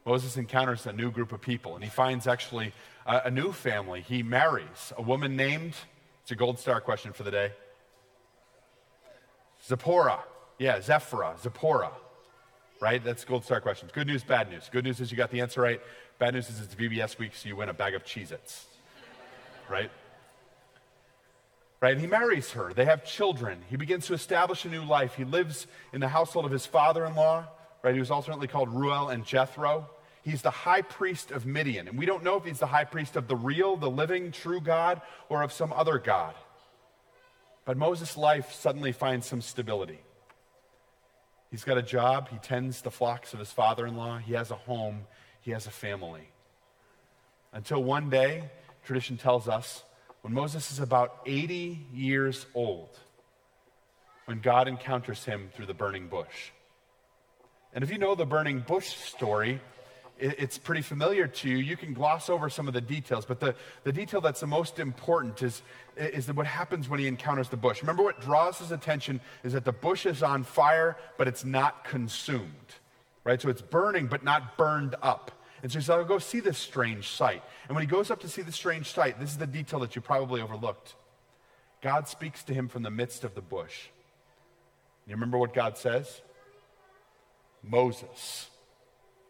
Moses 0.04 0.36
encounters 0.36 0.86
a 0.86 0.92
new 0.92 1.10
group 1.10 1.32
of 1.32 1.40
people, 1.40 1.74
and 1.74 1.84
he 1.84 1.90
finds 1.90 2.26
actually 2.26 2.72
a, 3.06 3.22
a 3.26 3.30
new 3.30 3.52
family. 3.52 4.00
He 4.00 4.22
marries 4.22 4.92
a 4.96 5.02
woman 5.02 5.36
named, 5.36 5.74
it's 6.22 6.30
a 6.32 6.34
gold 6.34 6.58
star 6.58 6.80
question 6.80 7.12
for 7.12 7.22
the 7.22 7.30
day, 7.30 7.52
Zipporah. 9.64 10.20
Yeah, 10.58 10.80
Zephra, 10.80 11.36
Zipporah. 11.40 11.92
Right? 12.80 13.02
That's 13.02 13.24
gold 13.24 13.44
star 13.44 13.60
questions. 13.60 13.90
Good 13.92 14.06
news, 14.06 14.22
bad 14.22 14.50
news. 14.50 14.68
Good 14.70 14.84
news 14.84 15.00
is 15.00 15.10
you 15.10 15.16
got 15.16 15.30
the 15.30 15.40
answer 15.40 15.60
right. 15.60 15.80
Bad 16.18 16.34
news 16.34 16.48
is 16.48 16.60
it's 16.60 16.74
VBS 16.74 17.18
week, 17.18 17.34
so 17.34 17.48
you 17.48 17.56
win 17.56 17.68
a 17.68 17.74
bag 17.74 17.94
of 17.94 18.04
Cheez 18.04 18.32
Its. 18.32 18.66
Right? 19.68 19.90
right? 21.80 21.92
And 21.92 22.00
he 22.00 22.06
marries 22.06 22.52
her. 22.52 22.72
They 22.72 22.84
have 22.84 23.04
children. 23.04 23.58
He 23.68 23.76
begins 23.76 24.06
to 24.06 24.14
establish 24.14 24.64
a 24.64 24.68
new 24.68 24.84
life. 24.84 25.14
He 25.14 25.24
lives 25.24 25.66
in 25.92 26.00
the 26.00 26.08
household 26.08 26.44
of 26.44 26.50
his 26.50 26.66
father 26.66 27.04
in 27.04 27.14
law 27.14 27.46
right? 27.82 27.94
He 27.94 28.00
was 28.00 28.10
alternately 28.10 28.48
called 28.48 28.68
Reuel 28.68 29.08
and 29.08 29.24
Jethro. 29.24 29.88
He's 30.22 30.42
the 30.42 30.50
high 30.50 30.82
priest 30.82 31.30
of 31.30 31.46
Midian. 31.46 31.88
And 31.88 31.98
we 31.98 32.06
don't 32.06 32.22
know 32.22 32.36
if 32.36 32.44
he's 32.44 32.58
the 32.58 32.66
high 32.66 32.84
priest 32.84 33.16
of 33.16 33.28
the 33.28 33.36
real, 33.36 33.76
the 33.76 33.90
living, 33.90 34.32
true 34.32 34.60
God 34.60 35.00
or 35.28 35.42
of 35.42 35.52
some 35.52 35.72
other 35.72 35.98
God. 35.98 36.34
But 37.64 37.76
Moses' 37.76 38.16
life 38.16 38.52
suddenly 38.52 38.92
finds 38.92 39.26
some 39.26 39.40
stability. 39.40 40.00
He's 41.50 41.64
got 41.64 41.78
a 41.78 41.82
job, 41.82 42.28
he 42.28 42.36
tends 42.38 42.82
the 42.82 42.90
flocks 42.90 43.32
of 43.32 43.38
his 43.38 43.50
father 43.50 43.86
in 43.86 43.96
law, 43.96 44.18
he 44.18 44.34
has 44.34 44.50
a 44.50 44.54
home, 44.54 45.06
he 45.40 45.52
has 45.52 45.66
a 45.66 45.70
family. 45.70 46.28
Until 47.52 47.82
one 47.82 48.10
day, 48.10 48.50
tradition 48.84 49.16
tells 49.16 49.48
us, 49.48 49.82
when 50.20 50.34
Moses 50.34 50.70
is 50.70 50.78
about 50.78 51.20
80 51.24 51.86
years 51.92 52.44
old, 52.54 52.98
when 54.26 54.40
God 54.40 54.68
encounters 54.68 55.24
him 55.24 55.48
through 55.54 55.66
the 55.66 55.74
burning 55.74 56.08
bush. 56.08 56.50
And 57.74 57.84
if 57.84 57.90
you 57.90 57.98
know 57.98 58.14
the 58.14 58.26
burning 58.26 58.60
bush 58.60 58.88
story, 58.88 59.60
it's 60.20 60.58
pretty 60.58 60.82
familiar 60.82 61.28
to 61.28 61.48
you. 61.48 61.58
You 61.58 61.76
can 61.76 61.94
gloss 61.94 62.28
over 62.28 62.50
some 62.50 62.66
of 62.66 62.74
the 62.74 62.80
details, 62.80 63.24
but 63.24 63.38
the, 63.38 63.54
the 63.84 63.92
detail 63.92 64.20
that's 64.20 64.40
the 64.40 64.48
most 64.48 64.80
important 64.80 65.42
is, 65.42 65.62
is 65.96 66.32
what 66.32 66.46
happens 66.46 66.88
when 66.88 66.98
he 66.98 67.06
encounters 67.06 67.48
the 67.48 67.56
bush. 67.56 67.82
Remember, 67.82 68.02
what 68.02 68.20
draws 68.20 68.58
his 68.58 68.72
attention 68.72 69.20
is 69.44 69.52
that 69.52 69.64
the 69.64 69.72
bush 69.72 70.06
is 70.06 70.22
on 70.22 70.42
fire, 70.42 70.96
but 71.18 71.28
it's 71.28 71.44
not 71.44 71.84
consumed, 71.84 72.50
right? 73.22 73.40
So 73.40 73.48
it's 73.48 73.62
burning, 73.62 74.08
but 74.08 74.24
not 74.24 74.58
burned 74.58 74.96
up. 75.02 75.30
And 75.62 75.70
so 75.70 75.78
he 75.78 75.84
said, 75.84 75.98
I'll 75.98 76.04
go 76.04 76.18
see 76.18 76.40
this 76.40 76.58
strange 76.58 77.08
sight. 77.08 77.42
And 77.68 77.76
when 77.76 77.82
he 77.82 77.88
goes 77.88 78.10
up 78.10 78.20
to 78.20 78.28
see 78.28 78.42
the 78.42 78.52
strange 78.52 78.92
sight, 78.92 79.20
this 79.20 79.30
is 79.30 79.38
the 79.38 79.46
detail 79.46 79.78
that 79.80 79.94
you 79.94 80.02
probably 80.02 80.40
overlooked. 80.40 80.94
God 81.80 82.08
speaks 82.08 82.42
to 82.44 82.54
him 82.54 82.66
from 82.66 82.82
the 82.82 82.90
midst 82.90 83.22
of 83.22 83.36
the 83.36 83.40
bush. 83.40 83.86
You 85.06 85.14
remember 85.14 85.38
what 85.38 85.54
God 85.54 85.78
says? 85.78 86.22
Moses. 87.62 88.48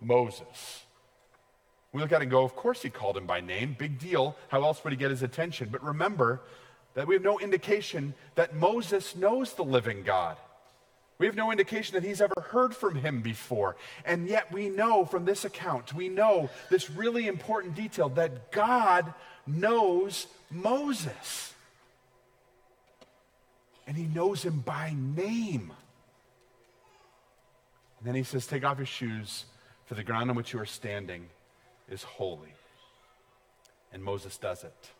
Moses. 0.01 0.85
We 1.93 2.01
look 2.01 2.13
at 2.13 2.21
it 2.21 2.25
and 2.25 2.31
go, 2.31 2.45
of 2.45 2.55
course 2.55 2.83
he 2.83 2.91
called 2.91 3.17
him 3.17 3.27
by 3.27 3.41
name. 3.41 3.75
Big 3.79 3.99
deal. 3.99 4.37
How 4.49 4.63
else 4.63 4.85
would 4.85 4.93
he 4.93 4.97
get 4.97 5.11
his 5.11 5.23
attention? 5.23 5.69
But 5.71 5.83
remember 5.83 6.41
that 6.95 7.07
we 7.07 7.15
have 7.15 7.23
no 7.23 7.39
indication 7.39 8.15
that 8.35 8.55
Moses 8.55 9.17
knows 9.17 9.55
the 9.55 9.65
living 9.65 10.03
God. 10.03 10.37
We 11.19 11.27
have 11.27 11.35
no 11.35 11.51
indication 11.51 11.95
that 11.95 12.05
he's 12.05 12.21
ever 12.21 12.41
heard 12.51 12.75
from 12.77 12.95
him 12.95 13.23
before. 13.23 13.77
And 14.05 14.29
yet 14.29 14.53
we 14.53 14.69
know 14.69 15.05
from 15.05 15.25
this 15.25 15.45
account, 15.45 15.93
we 15.93 16.09
know 16.09 16.49
this 16.71 16.91
really 16.91 17.27
important 17.27 17.75
detail 17.75 18.09
that 18.11 18.53
God 18.53 19.13
knows 19.47 20.29
Moses. 20.51 21.55
And 23.87 23.97
he 23.97 24.05
knows 24.05 24.45
him 24.45 24.61
by 24.61 24.95
name. 24.97 25.73
And 27.99 28.07
then 28.07 28.15
he 28.15 28.23
says, 28.23 28.47
Take 28.47 28.65
off 28.65 28.79
your 28.79 28.87
shoes, 28.87 29.47
for 29.87 29.95
the 29.95 30.05
ground 30.05 30.31
on 30.31 30.37
which 30.37 30.53
you 30.53 30.61
are 30.61 30.67
standing 30.67 31.27
is 31.91 32.03
holy. 32.03 32.55
And 33.93 34.03
Moses 34.05 34.37
does 34.37 34.65
it. 34.65 34.91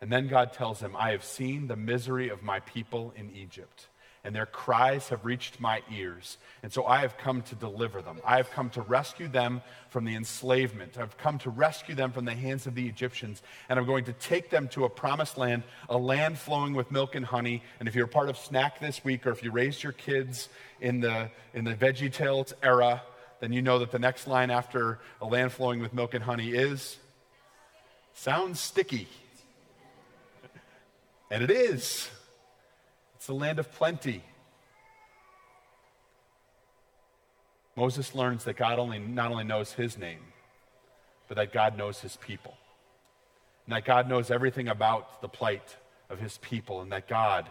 And 0.00 0.12
then 0.12 0.28
God 0.28 0.52
tells 0.52 0.80
him, 0.80 0.94
I 0.96 1.10
have 1.10 1.24
seen 1.24 1.68
the 1.68 1.76
misery 1.76 2.28
of 2.28 2.42
my 2.42 2.60
people 2.60 3.12
in 3.16 3.34
Egypt 3.34 3.88
and 4.26 4.34
their 4.34 4.44
cries 4.44 5.08
have 5.10 5.24
reached 5.24 5.60
my 5.60 5.80
ears. 5.94 6.36
And 6.64 6.72
so 6.72 6.84
I 6.84 6.98
have 6.98 7.16
come 7.16 7.42
to 7.42 7.54
deliver 7.54 8.02
them. 8.02 8.18
I 8.26 8.38
have 8.38 8.50
come 8.50 8.70
to 8.70 8.82
rescue 8.82 9.28
them 9.28 9.62
from 9.88 10.04
the 10.04 10.16
enslavement. 10.16 10.98
I've 10.98 11.16
come 11.16 11.38
to 11.38 11.50
rescue 11.50 11.94
them 11.94 12.10
from 12.10 12.24
the 12.24 12.34
hands 12.34 12.66
of 12.66 12.74
the 12.74 12.88
Egyptians. 12.88 13.40
And 13.68 13.78
I'm 13.78 13.86
going 13.86 14.04
to 14.06 14.12
take 14.12 14.50
them 14.50 14.66
to 14.70 14.84
a 14.84 14.90
promised 14.90 15.38
land, 15.38 15.62
a 15.88 15.96
land 15.96 16.38
flowing 16.38 16.74
with 16.74 16.90
milk 16.90 17.14
and 17.14 17.24
honey. 17.24 17.62
And 17.78 17.88
if 17.88 17.94
you're 17.94 18.08
part 18.08 18.28
of 18.28 18.36
Snack 18.36 18.80
this 18.80 19.04
week, 19.04 19.28
or 19.28 19.30
if 19.30 19.44
you 19.44 19.52
raised 19.52 19.84
your 19.84 19.92
kids 19.92 20.48
in 20.80 20.98
the, 20.98 21.30
in 21.54 21.64
the 21.64 21.74
Veggie 21.74 22.12
Tales 22.12 22.52
era, 22.64 23.02
then 23.38 23.52
you 23.52 23.62
know 23.62 23.78
that 23.78 23.92
the 23.92 24.00
next 24.00 24.26
line 24.26 24.50
after 24.50 24.98
a 25.20 25.24
land 25.24 25.52
flowing 25.52 25.78
with 25.78 25.94
milk 25.94 26.14
and 26.14 26.24
honey 26.24 26.48
is 26.48 26.98
sounds 28.12 28.58
sticky. 28.58 29.06
And 31.30 31.44
it 31.44 31.50
is. 31.52 32.10
It's 33.26 33.32
the 33.32 33.34
land 33.34 33.58
of 33.58 33.72
plenty. 33.72 34.22
Moses 37.74 38.14
learns 38.14 38.44
that 38.44 38.56
God 38.56 38.78
only, 38.78 39.00
not 39.00 39.32
only 39.32 39.42
knows 39.42 39.72
his 39.72 39.98
name, 39.98 40.20
but 41.26 41.36
that 41.36 41.52
God 41.52 41.76
knows 41.76 41.98
his 41.98 42.14
people. 42.18 42.54
And 43.66 43.74
that 43.74 43.84
God 43.84 44.08
knows 44.08 44.30
everything 44.30 44.68
about 44.68 45.22
the 45.22 45.28
plight 45.28 45.74
of 46.08 46.20
his 46.20 46.38
people, 46.38 46.82
and 46.82 46.92
that 46.92 47.08
God 47.08 47.48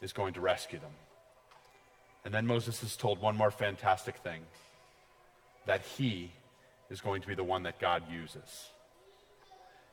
is 0.00 0.14
going 0.14 0.32
to 0.32 0.40
rescue 0.40 0.78
them. 0.78 0.94
And 2.24 2.32
then 2.32 2.46
Moses 2.46 2.82
is 2.82 2.96
told 2.96 3.20
one 3.20 3.36
more 3.36 3.50
fantastic 3.50 4.16
thing 4.16 4.40
that 5.66 5.82
he 5.82 6.32
is 6.88 7.02
going 7.02 7.20
to 7.20 7.28
be 7.28 7.34
the 7.34 7.44
one 7.44 7.64
that 7.64 7.78
God 7.78 8.04
uses. 8.10 8.70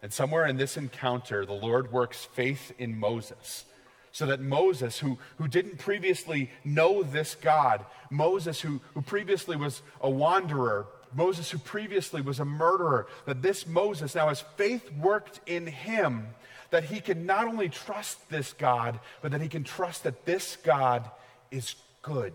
And 0.02 0.14
somewhere 0.14 0.46
in 0.46 0.56
this 0.56 0.78
encounter, 0.78 1.46
the 1.46 1.52
Lord 1.52 1.92
works 1.92 2.24
faith 2.24 2.72
in 2.80 2.98
Moses 2.98 3.66
so 4.12 4.26
that 4.26 4.42
Moses, 4.42 5.00
who, 5.00 5.18
who 5.38 5.48
didn't 5.48 5.80
previously 5.80 6.50
know 6.64 7.04
this 7.04 7.36
God, 7.36 7.86
Moses, 8.10 8.62
who, 8.62 8.82
who 8.94 9.02
previously 9.02 9.56
was 9.56 9.82
a 10.02 10.10
wanderer, 10.10 10.88
Moses, 11.14 11.50
who 11.52 11.58
previously 11.58 12.22
was 12.22 12.40
a 12.40 12.46
murderer, 12.46 13.08
that 13.26 13.42
this 13.42 13.66
Moses, 13.66 14.16
now 14.16 14.30
as 14.30 14.42
faith 14.42 14.92
worked 14.94 15.40
in 15.46 15.68
him, 15.68 16.28
that 16.72 16.86
he 16.86 17.00
can 17.00 17.26
not 17.26 17.48
only 17.48 17.70
trust 17.70 18.30
this 18.30 18.54
God, 18.54 19.00
but 19.22 19.32
that 19.32 19.42
he 19.42 19.50
can 19.50 19.64
trust 19.64 20.04
that 20.04 20.26
this 20.26 20.58
God 20.58 21.10
is 21.50 21.76
good. 22.02 22.34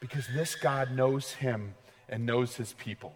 Because 0.00 0.26
this 0.28 0.54
God 0.54 0.92
knows 0.92 1.32
him 1.32 1.74
and 2.08 2.24
knows 2.24 2.56
his 2.56 2.72
people. 2.74 3.14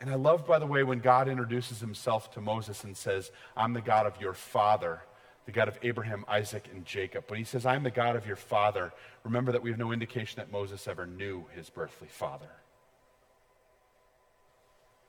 And 0.00 0.10
I 0.10 0.14
love, 0.14 0.46
by 0.46 0.58
the 0.58 0.66
way, 0.66 0.82
when 0.82 0.98
God 0.98 1.28
introduces 1.28 1.80
himself 1.80 2.32
to 2.32 2.40
Moses 2.40 2.84
and 2.84 2.96
says, 2.96 3.30
I'm 3.56 3.72
the 3.72 3.80
God 3.80 4.06
of 4.06 4.20
your 4.20 4.34
father 4.34 5.00
the 5.46 5.52
God 5.52 5.68
of 5.68 5.78
Abraham, 5.82 6.24
Isaac, 6.28 6.68
and 6.72 6.84
Jacob. 6.84 7.24
When 7.28 7.38
he 7.38 7.44
says, 7.44 7.66
I'm 7.66 7.82
the 7.82 7.90
God 7.90 8.16
of 8.16 8.26
your 8.26 8.36
father, 8.36 8.92
remember 9.24 9.52
that 9.52 9.62
we 9.62 9.70
have 9.70 9.78
no 9.78 9.92
indication 9.92 10.36
that 10.36 10.52
Moses 10.52 10.86
ever 10.86 11.06
knew 11.06 11.46
his 11.54 11.68
birthly 11.68 12.08
father. 12.08 12.50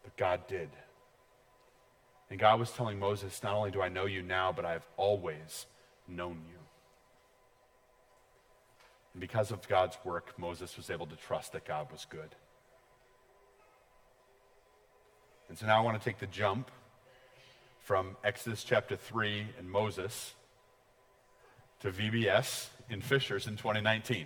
But 0.03 0.17
God 0.17 0.47
did. 0.47 0.69
And 2.29 2.39
God 2.39 2.59
was 2.59 2.71
telling 2.71 2.97
Moses, 2.97 3.43
Not 3.43 3.53
only 3.53 3.71
do 3.71 3.81
I 3.81 3.89
know 3.89 4.05
you 4.05 4.23
now, 4.23 4.51
but 4.51 4.65
I 4.65 4.71
have 4.71 4.87
always 4.97 5.67
known 6.07 6.41
you. 6.49 6.57
And 9.13 9.21
because 9.21 9.51
of 9.51 9.67
God's 9.67 9.97
work, 10.03 10.33
Moses 10.37 10.75
was 10.75 10.89
able 10.89 11.05
to 11.07 11.15
trust 11.15 11.53
that 11.53 11.65
God 11.65 11.91
was 11.91 12.07
good. 12.09 12.35
And 15.47 15.57
so 15.57 15.67
now 15.67 15.77
I 15.77 15.81
want 15.81 16.01
to 16.01 16.03
take 16.03 16.17
the 16.17 16.27
jump 16.27 16.71
from 17.83 18.15
Exodus 18.23 18.63
chapter 18.63 18.95
3 18.95 19.45
and 19.59 19.69
Moses 19.69 20.33
to 21.81 21.91
VBS 21.91 22.67
in 22.89 23.01
Fishers 23.01 23.45
in 23.45 23.57
2019. 23.57 24.25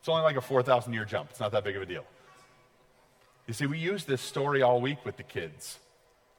It's 0.00 0.08
only 0.08 0.22
like 0.22 0.34
a 0.34 0.40
4,000 0.40 0.92
year 0.92 1.04
jump. 1.04 1.30
It's 1.30 1.38
not 1.38 1.52
that 1.52 1.62
big 1.62 1.76
of 1.76 1.82
a 1.82 1.86
deal. 1.86 2.04
You 3.46 3.54
see, 3.54 3.66
we 3.66 3.78
use 3.78 4.04
this 4.04 4.20
story 4.20 4.62
all 4.62 4.80
week 4.80 5.04
with 5.04 5.16
the 5.16 5.22
kids. 5.22 5.78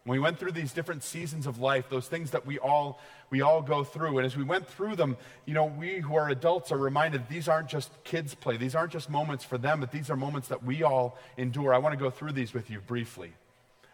When 0.03 0.19
we 0.19 0.21
went 0.21 0.37
through 0.37 0.51
these 0.51 0.73
different 0.73 1.01
seasons 1.03 1.47
of 1.47 1.59
life, 1.59 1.85
those 1.89 2.09
things 2.09 2.31
that 2.31 2.45
we 2.45 2.59
all, 2.59 2.99
we 3.29 3.39
all 3.39 3.61
go 3.61 3.85
through. 3.85 4.17
And 4.17 4.25
as 4.25 4.35
we 4.35 4.43
went 4.43 4.67
through 4.67 4.97
them, 4.97 5.15
you 5.45 5.53
know, 5.53 5.65
we 5.65 6.01
who 6.01 6.15
are 6.15 6.27
adults 6.27 6.73
are 6.73 6.77
reminded 6.77 7.29
these 7.29 7.47
aren't 7.47 7.69
just 7.69 7.89
kids' 8.03 8.35
play. 8.35 8.57
These 8.57 8.75
aren't 8.75 8.91
just 8.91 9.09
moments 9.09 9.45
for 9.45 9.57
them, 9.57 9.79
but 9.79 9.93
these 9.93 10.09
are 10.09 10.17
moments 10.17 10.49
that 10.49 10.61
we 10.61 10.83
all 10.83 11.17
endure. 11.37 11.73
I 11.73 11.77
want 11.77 11.93
to 11.93 11.99
go 11.99 12.09
through 12.09 12.33
these 12.33 12.53
with 12.53 12.69
you 12.69 12.81
briefly. 12.81 13.31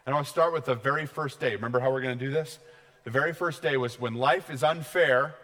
And 0.09 0.15
I 0.15 0.17
want 0.17 0.25
to 0.25 0.31
start 0.31 0.53
with 0.53 0.65
the 0.65 0.73
very 0.73 1.05
first 1.05 1.39
day. 1.39 1.53
Remember 1.53 1.79
how 1.79 1.91
we're 1.91 2.01
going 2.01 2.17
to 2.17 2.25
do 2.25 2.31
this? 2.31 2.57
The 3.03 3.11
very 3.11 3.31
first 3.31 3.61
day 3.61 3.77
was 3.77 3.99
when 3.99 4.15
life 4.15 4.49
is 4.49 4.63
unfair. 4.63 5.35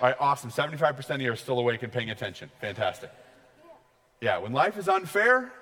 All 0.00 0.08
right, 0.08 0.16
awesome. 0.20 0.52
75% 0.52 1.16
of 1.16 1.20
you 1.20 1.32
are 1.32 1.34
still 1.34 1.58
awake 1.58 1.82
and 1.82 1.92
paying 1.92 2.10
attention. 2.10 2.52
Fantastic. 2.60 3.10
Yeah, 4.20 4.38
when 4.38 4.52
life 4.52 4.78
is 4.78 4.88
unfair. 4.88 5.52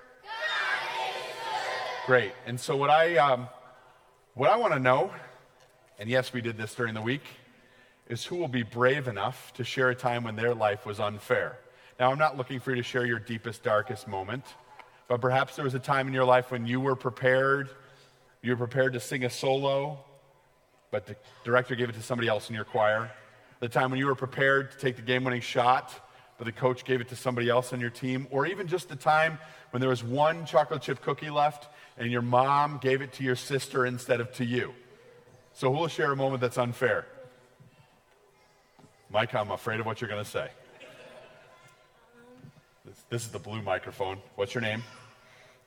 Great. 2.04 2.32
And 2.44 2.60
so 2.60 2.76
what 2.76 2.90
I 2.90 3.16
um, 3.16 3.48
what 4.34 4.50
I 4.50 4.58
want 4.58 4.74
to 4.74 4.78
know, 4.78 5.12
and 5.98 6.10
yes, 6.10 6.34
we 6.34 6.42
did 6.42 6.58
this 6.58 6.74
during 6.74 6.92
the 6.92 7.00
week, 7.00 7.24
is 8.06 8.22
who 8.26 8.36
will 8.36 8.48
be 8.48 8.64
brave 8.64 9.08
enough 9.08 9.54
to 9.54 9.64
share 9.64 9.88
a 9.88 9.94
time 9.94 10.24
when 10.24 10.36
their 10.36 10.54
life 10.54 10.84
was 10.84 11.00
unfair. 11.00 11.58
Now, 11.98 12.12
I'm 12.12 12.18
not 12.18 12.36
looking 12.36 12.60
for 12.60 12.68
you 12.68 12.76
to 12.76 12.82
share 12.82 13.06
your 13.06 13.18
deepest, 13.18 13.62
darkest 13.62 14.06
moment. 14.06 14.44
But 15.12 15.20
perhaps 15.20 15.56
there 15.56 15.64
was 15.66 15.74
a 15.74 15.78
time 15.78 16.08
in 16.08 16.14
your 16.14 16.24
life 16.24 16.50
when 16.50 16.64
you 16.64 16.80
were 16.80 16.96
prepared, 16.96 17.68
you 18.40 18.52
were 18.52 18.56
prepared 18.56 18.94
to 18.94 19.00
sing 19.00 19.26
a 19.26 19.28
solo, 19.28 20.02
but 20.90 21.04
the 21.04 21.16
director 21.44 21.74
gave 21.74 21.90
it 21.90 21.96
to 21.96 22.02
somebody 22.02 22.28
else 22.28 22.48
in 22.48 22.54
your 22.54 22.64
choir. 22.64 23.10
The 23.60 23.68
time 23.68 23.90
when 23.90 24.00
you 24.00 24.06
were 24.06 24.14
prepared 24.14 24.70
to 24.70 24.78
take 24.78 24.96
the 24.96 25.02
game 25.02 25.22
winning 25.24 25.42
shot, 25.42 25.92
but 26.38 26.46
the 26.46 26.52
coach 26.52 26.86
gave 26.86 27.02
it 27.02 27.10
to 27.10 27.16
somebody 27.16 27.50
else 27.50 27.74
on 27.74 27.78
your 27.78 27.90
team. 27.90 28.26
Or 28.30 28.46
even 28.46 28.68
just 28.68 28.88
the 28.88 28.96
time 28.96 29.38
when 29.70 29.82
there 29.82 29.90
was 29.90 30.02
one 30.02 30.46
chocolate 30.46 30.80
chip 30.80 31.02
cookie 31.02 31.28
left 31.28 31.68
and 31.98 32.10
your 32.10 32.22
mom 32.22 32.78
gave 32.78 33.02
it 33.02 33.12
to 33.12 33.22
your 33.22 33.36
sister 33.36 33.84
instead 33.84 34.18
of 34.18 34.32
to 34.36 34.46
you. 34.46 34.72
So 35.52 35.70
who 35.70 35.78
will 35.78 35.88
share 35.88 36.10
a 36.12 36.16
moment 36.16 36.40
that's 36.40 36.56
unfair? 36.56 37.04
Mike, 39.10 39.34
I'm 39.34 39.50
afraid 39.50 39.78
of 39.78 39.84
what 39.84 40.00
you're 40.00 40.08
going 40.08 40.24
to 40.24 40.30
say. 40.30 40.48
This, 42.86 42.96
this 43.10 43.22
is 43.26 43.28
the 43.28 43.38
blue 43.38 43.60
microphone. 43.60 44.16
What's 44.36 44.54
your 44.54 44.62
name? 44.62 44.82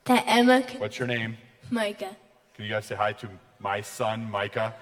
That 0.06 0.24
Emma. 0.28 0.62
Can, 0.62 0.80
What's 0.80 0.98
your 0.98 1.08
name? 1.08 1.36
Micah. 1.70 2.16
Can 2.54 2.64
you 2.64 2.70
guys 2.70 2.86
say 2.86 2.94
hi 2.94 3.12
to 3.14 3.28
my 3.58 3.80
son, 3.80 4.30
Micah? 4.30 4.72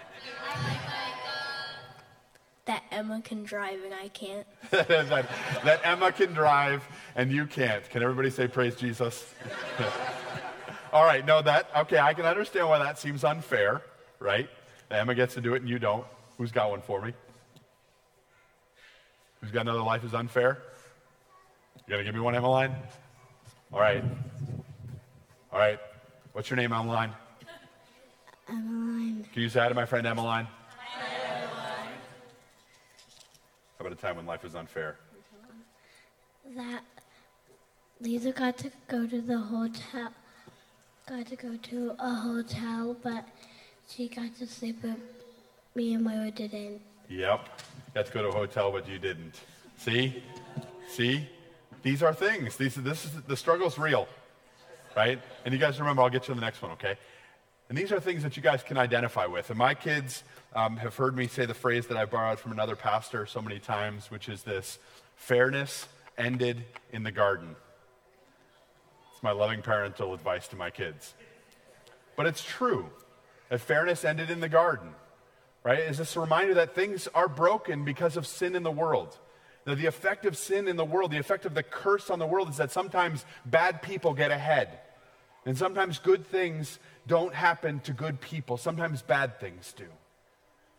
That 2.66 2.82
Emma 2.90 3.22
can 3.22 3.42
drive 3.42 3.82
and 3.84 3.94
I 3.94 4.08
can't. 4.08 4.46
that, 4.70 5.26
that 5.64 5.80
Emma 5.82 6.12
can 6.12 6.34
drive 6.34 6.86
and 7.16 7.32
you 7.32 7.46
can't. 7.46 7.88
Can 7.88 8.02
everybody 8.02 8.28
say 8.30 8.48
praise 8.48 8.76
Jesus? 8.76 9.34
All 10.92 11.04
right, 11.04 11.24
no, 11.24 11.40
that, 11.42 11.68
okay, 11.76 11.98
I 11.98 12.14
can 12.14 12.26
understand 12.26 12.68
why 12.68 12.78
that 12.78 12.98
seems 12.98 13.24
unfair, 13.24 13.82
right? 14.20 14.48
Emma 14.90 15.14
gets 15.14 15.34
to 15.34 15.40
do 15.40 15.54
it 15.54 15.62
and 15.62 15.68
you 15.68 15.78
don't. 15.78 16.04
Who's 16.36 16.52
got 16.52 16.70
one 16.70 16.82
for 16.82 17.00
me? 17.00 17.14
Who's 19.40 19.50
got 19.50 19.62
another 19.62 19.82
life 19.82 20.04
is 20.04 20.14
unfair? 20.14 20.62
You 21.86 21.92
gonna 21.92 22.04
give 22.04 22.14
me 22.14 22.20
one, 22.20 22.34
Emmeline? 22.34 22.74
All 23.72 23.80
right. 23.80 24.04
All 25.54 25.60
right. 25.60 25.78
What's 26.32 26.50
your 26.50 26.56
name, 26.56 26.72
Emmeline? 26.72 27.12
Emmeline. 28.48 29.24
Can 29.32 29.42
you 29.42 29.48
say 29.48 29.60
hi 29.60 29.68
to 29.68 29.74
my 29.74 29.86
friend 29.86 30.04
Emmeline? 30.04 30.48
How 33.78 33.86
about 33.86 33.92
a 33.92 33.94
time 33.94 34.16
when 34.16 34.26
life 34.26 34.42
was 34.42 34.56
unfair? 34.56 34.96
That 36.56 36.82
Lisa 38.00 38.32
got 38.32 38.58
to 38.58 38.72
go 38.88 39.06
to 39.06 39.20
the 39.20 39.38
hotel. 39.38 40.12
Got 41.08 41.28
to 41.28 41.36
go 41.36 41.56
to 41.56 41.94
a 42.00 42.14
hotel, 42.14 42.96
but 43.00 43.24
she 43.88 44.08
got 44.08 44.34
to 44.38 44.48
sleep 44.48 44.82
with 44.82 44.98
me 45.76 45.94
and 45.94 46.02
Moira 46.02 46.32
didn't. 46.32 46.80
Yep. 47.08 47.48
Got 47.94 48.06
to 48.06 48.12
go 48.12 48.22
to 48.22 48.28
a 48.28 48.32
hotel, 48.32 48.72
but 48.72 48.88
you 48.88 48.98
didn't. 48.98 49.36
See? 49.76 50.20
See? 50.88 51.28
These 51.84 52.02
are 52.02 52.12
things. 52.12 52.56
These, 52.56 52.74
this 52.74 53.04
is, 53.04 53.12
the 53.28 53.36
struggle's 53.36 53.78
real, 53.78 54.08
right? 54.96 55.20
And 55.44 55.52
you 55.52 55.60
guys 55.60 55.78
remember, 55.78 56.02
I'll 56.02 56.10
get 56.10 56.28
you 56.28 56.34
to 56.34 56.40
the 56.40 56.44
next 56.44 56.62
one, 56.62 56.72
okay? 56.72 56.96
And 57.68 57.78
these 57.78 57.92
are 57.92 58.00
things 58.00 58.22
that 58.22 58.36
you 58.36 58.42
guys 58.42 58.62
can 58.62 58.76
identify 58.76 59.26
with. 59.26 59.50
And 59.50 59.58
my 59.58 59.74
kids 59.74 60.22
um, 60.54 60.76
have 60.76 60.94
heard 60.96 61.16
me 61.16 61.26
say 61.26 61.46
the 61.46 61.54
phrase 61.54 61.86
that 61.86 61.96
I 61.96 62.04
borrowed 62.04 62.38
from 62.38 62.52
another 62.52 62.76
pastor 62.76 63.26
so 63.26 63.40
many 63.40 63.58
times, 63.58 64.10
which 64.10 64.28
is 64.28 64.42
this 64.42 64.78
fairness 65.16 65.88
ended 66.18 66.64
in 66.92 67.02
the 67.02 67.10
garden. 67.10 67.56
It's 69.12 69.22
my 69.22 69.32
loving 69.32 69.62
parental 69.62 70.12
advice 70.12 70.48
to 70.48 70.56
my 70.56 70.70
kids. 70.70 71.14
But 72.16 72.26
it's 72.26 72.44
true 72.44 72.86
that 73.48 73.60
fairness 73.60 74.04
ended 74.04 74.30
in 74.30 74.40
the 74.40 74.48
garden, 74.48 74.90
right? 75.62 75.80
Is 75.80 75.98
this 75.98 76.16
a 76.16 76.20
reminder 76.20 76.54
that 76.54 76.74
things 76.74 77.08
are 77.14 77.28
broken 77.28 77.84
because 77.84 78.16
of 78.16 78.26
sin 78.26 78.54
in 78.54 78.62
the 78.62 78.70
world. 78.70 79.18
That 79.64 79.78
the 79.78 79.86
effect 79.86 80.26
of 80.26 80.36
sin 80.36 80.68
in 80.68 80.76
the 80.76 80.84
world, 80.84 81.10
the 81.10 81.18
effect 81.18 81.46
of 81.46 81.54
the 81.54 81.62
curse 81.62 82.10
on 82.10 82.18
the 82.18 82.26
world 82.26 82.50
is 82.50 82.58
that 82.58 82.70
sometimes 82.70 83.24
bad 83.46 83.80
people 83.80 84.12
get 84.12 84.30
ahead. 84.30 84.80
And 85.46 85.58
sometimes 85.58 85.98
good 85.98 86.26
things 86.26 86.78
don't 87.06 87.34
happen 87.34 87.80
to 87.80 87.92
good 87.92 88.20
people. 88.20 88.56
Sometimes 88.56 89.02
bad 89.02 89.38
things 89.40 89.74
do. 89.76 89.86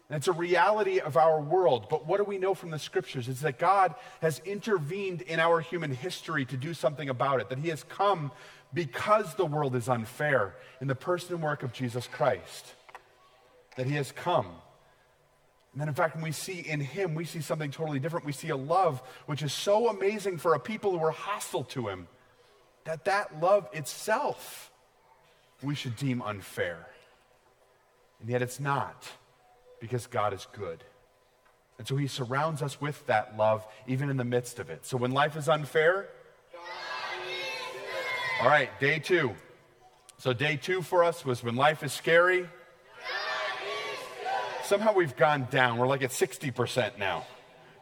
And 0.09 0.17
it's 0.17 0.27
a 0.27 0.33
reality 0.33 0.99
of 0.99 1.17
our 1.17 1.41
world. 1.41 1.87
But 1.89 2.05
what 2.05 2.17
do 2.17 2.23
we 2.23 2.37
know 2.37 2.53
from 2.53 2.69
the 2.69 2.79
scriptures? 2.79 3.27
It's 3.27 3.41
that 3.41 3.57
God 3.57 3.95
has 4.21 4.39
intervened 4.45 5.21
in 5.23 5.39
our 5.39 5.61
human 5.61 5.91
history 5.91 6.45
to 6.45 6.57
do 6.57 6.73
something 6.73 7.09
about 7.09 7.41
it, 7.41 7.49
that 7.49 7.59
He 7.59 7.69
has 7.69 7.83
come 7.83 8.31
because 8.73 9.33
the 9.35 9.45
world 9.45 9.75
is 9.75 9.89
unfair 9.89 10.55
in 10.81 10.87
the 10.87 10.95
person 10.95 11.35
and 11.35 11.43
work 11.43 11.63
of 11.63 11.73
Jesus 11.73 12.07
Christ. 12.07 12.65
That 13.77 13.87
He 13.87 13.95
has 13.95 14.11
come. 14.11 14.47
And 15.73 15.81
then, 15.81 15.87
in 15.87 15.95
fact, 15.95 16.15
when 16.15 16.23
we 16.23 16.31
see 16.31 16.59
in 16.59 16.79
Him, 16.79 17.15
we 17.15 17.25
see 17.25 17.41
something 17.41 17.71
totally 17.71 17.99
different. 17.99 18.25
We 18.25 18.31
see 18.31 18.49
a 18.49 18.55
love 18.55 19.01
which 19.25 19.41
is 19.41 19.53
so 19.53 19.89
amazing 19.89 20.37
for 20.37 20.53
a 20.53 20.59
people 20.59 20.97
who 20.97 21.03
are 21.03 21.11
hostile 21.11 21.63
to 21.65 21.87
Him 21.87 22.07
that 22.85 23.05
that 23.05 23.41
love 23.41 23.67
itself 23.73 24.71
we 25.61 25.75
should 25.75 25.95
deem 25.95 26.21
unfair. 26.21 26.87
And 28.21 28.29
yet 28.29 28.41
it's 28.41 28.59
not 28.59 29.07
because 29.79 30.07
God 30.07 30.33
is 30.33 30.47
good. 30.53 30.83
And 31.77 31.87
so 31.87 31.97
he 31.97 32.07
surrounds 32.07 32.61
us 32.61 32.79
with 32.79 33.05
that 33.07 33.35
love 33.35 33.65
even 33.87 34.09
in 34.09 34.17
the 34.17 34.23
midst 34.23 34.59
of 34.59 34.69
it. 34.69 34.85
So 34.85 34.95
when 34.97 35.11
life 35.11 35.35
is 35.35 35.49
unfair, 35.49 36.07
all 38.41 38.47
right, 38.47 38.69
day 38.79 38.99
two. 38.99 39.35
So 40.17 40.33
day 40.33 40.55
two 40.55 40.81
for 40.81 41.03
us 41.03 41.25
was 41.25 41.43
when 41.43 41.55
life 41.55 41.83
is 41.83 41.91
scary. 41.91 42.47
Somehow 44.63 44.93
we've 44.93 45.15
gone 45.15 45.47
down. 45.51 45.77
We're 45.77 45.87
like 45.87 46.01
at 46.01 46.09
60% 46.09 46.97
now. 46.97 47.25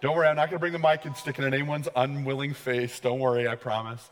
Don't 0.01 0.15
worry, 0.17 0.27
I'm 0.27 0.35
not 0.35 0.49
going 0.49 0.57
to 0.57 0.59
bring 0.59 0.73
the 0.73 0.79
mic 0.79 1.05
and 1.05 1.15
stick 1.15 1.39
it 1.39 1.45
in 1.45 1.53
anyone's 1.53 1.87
unwilling 1.95 2.53
face. 2.53 2.99
Don't 2.99 3.19
worry, 3.19 3.47
I 3.47 3.55
promise. 3.55 4.09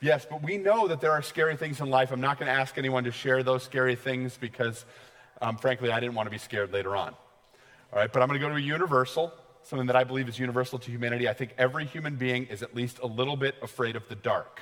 Yes, 0.00 0.26
but 0.28 0.42
we 0.42 0.58
know 0.58 0.88
that 0.88 1.00
there 1.00 1.12
are 1.12 1.22
scary 1.22 1.56
things 1.56 1.80
in 1.80 1.88
life. 1.88 2.10
I'm 2.12 2.20
not 2.20 2.38
going 2.38 2.48
to 2.48 2.52
ask 2.52 2.76
anyone 2.76 3.04
to 3.04 3.12
share 3.12 3.42
those 3.42 3.62
scary 3.62 3.96
things 3.96 4.36
because, 4.36 4.84
um, 5.40 5.56
frankly, 5.56 5.90
I 5.90 6.00
didn't 6.00 6.14
want 6.14 6.26
to 6.26 6.30
be 6.30 6.38
scared 6.38 6.72
later 6.72 6.94
on. 6.94 7.14
All 7.92 7.98
right, 7.98 8.12
but 8.12 8.20
I'm 8.20 8.28
going 8.28 8.38
to 8.38 8.46
go 8.46 8.50
to 8.50 8.58
a 8.58 8.60
universal, 8.60 9.32
something 9.62 9.86
that 9.86 9.96
I 9.96 10.04
believe 10.04 10.28
is 10.28 10.38
universal 10.38 10.78
to 10.80 10.90
humanity. 10.90 11.28
I 11.28 11.32
think 11.32 11.54
every 11.56 11.86
human 11.86 12.16
being 12.16 12.44
is 12.46 12.62
at 12.62 12.74
least 12.74 12.98
a 13.02 13.06
little 13.06 13.36
bit 13.36 13.54
afraid 13.62 13.96
of 13.96 14.06
the 14.08 14.16
dark, 14.16 14.60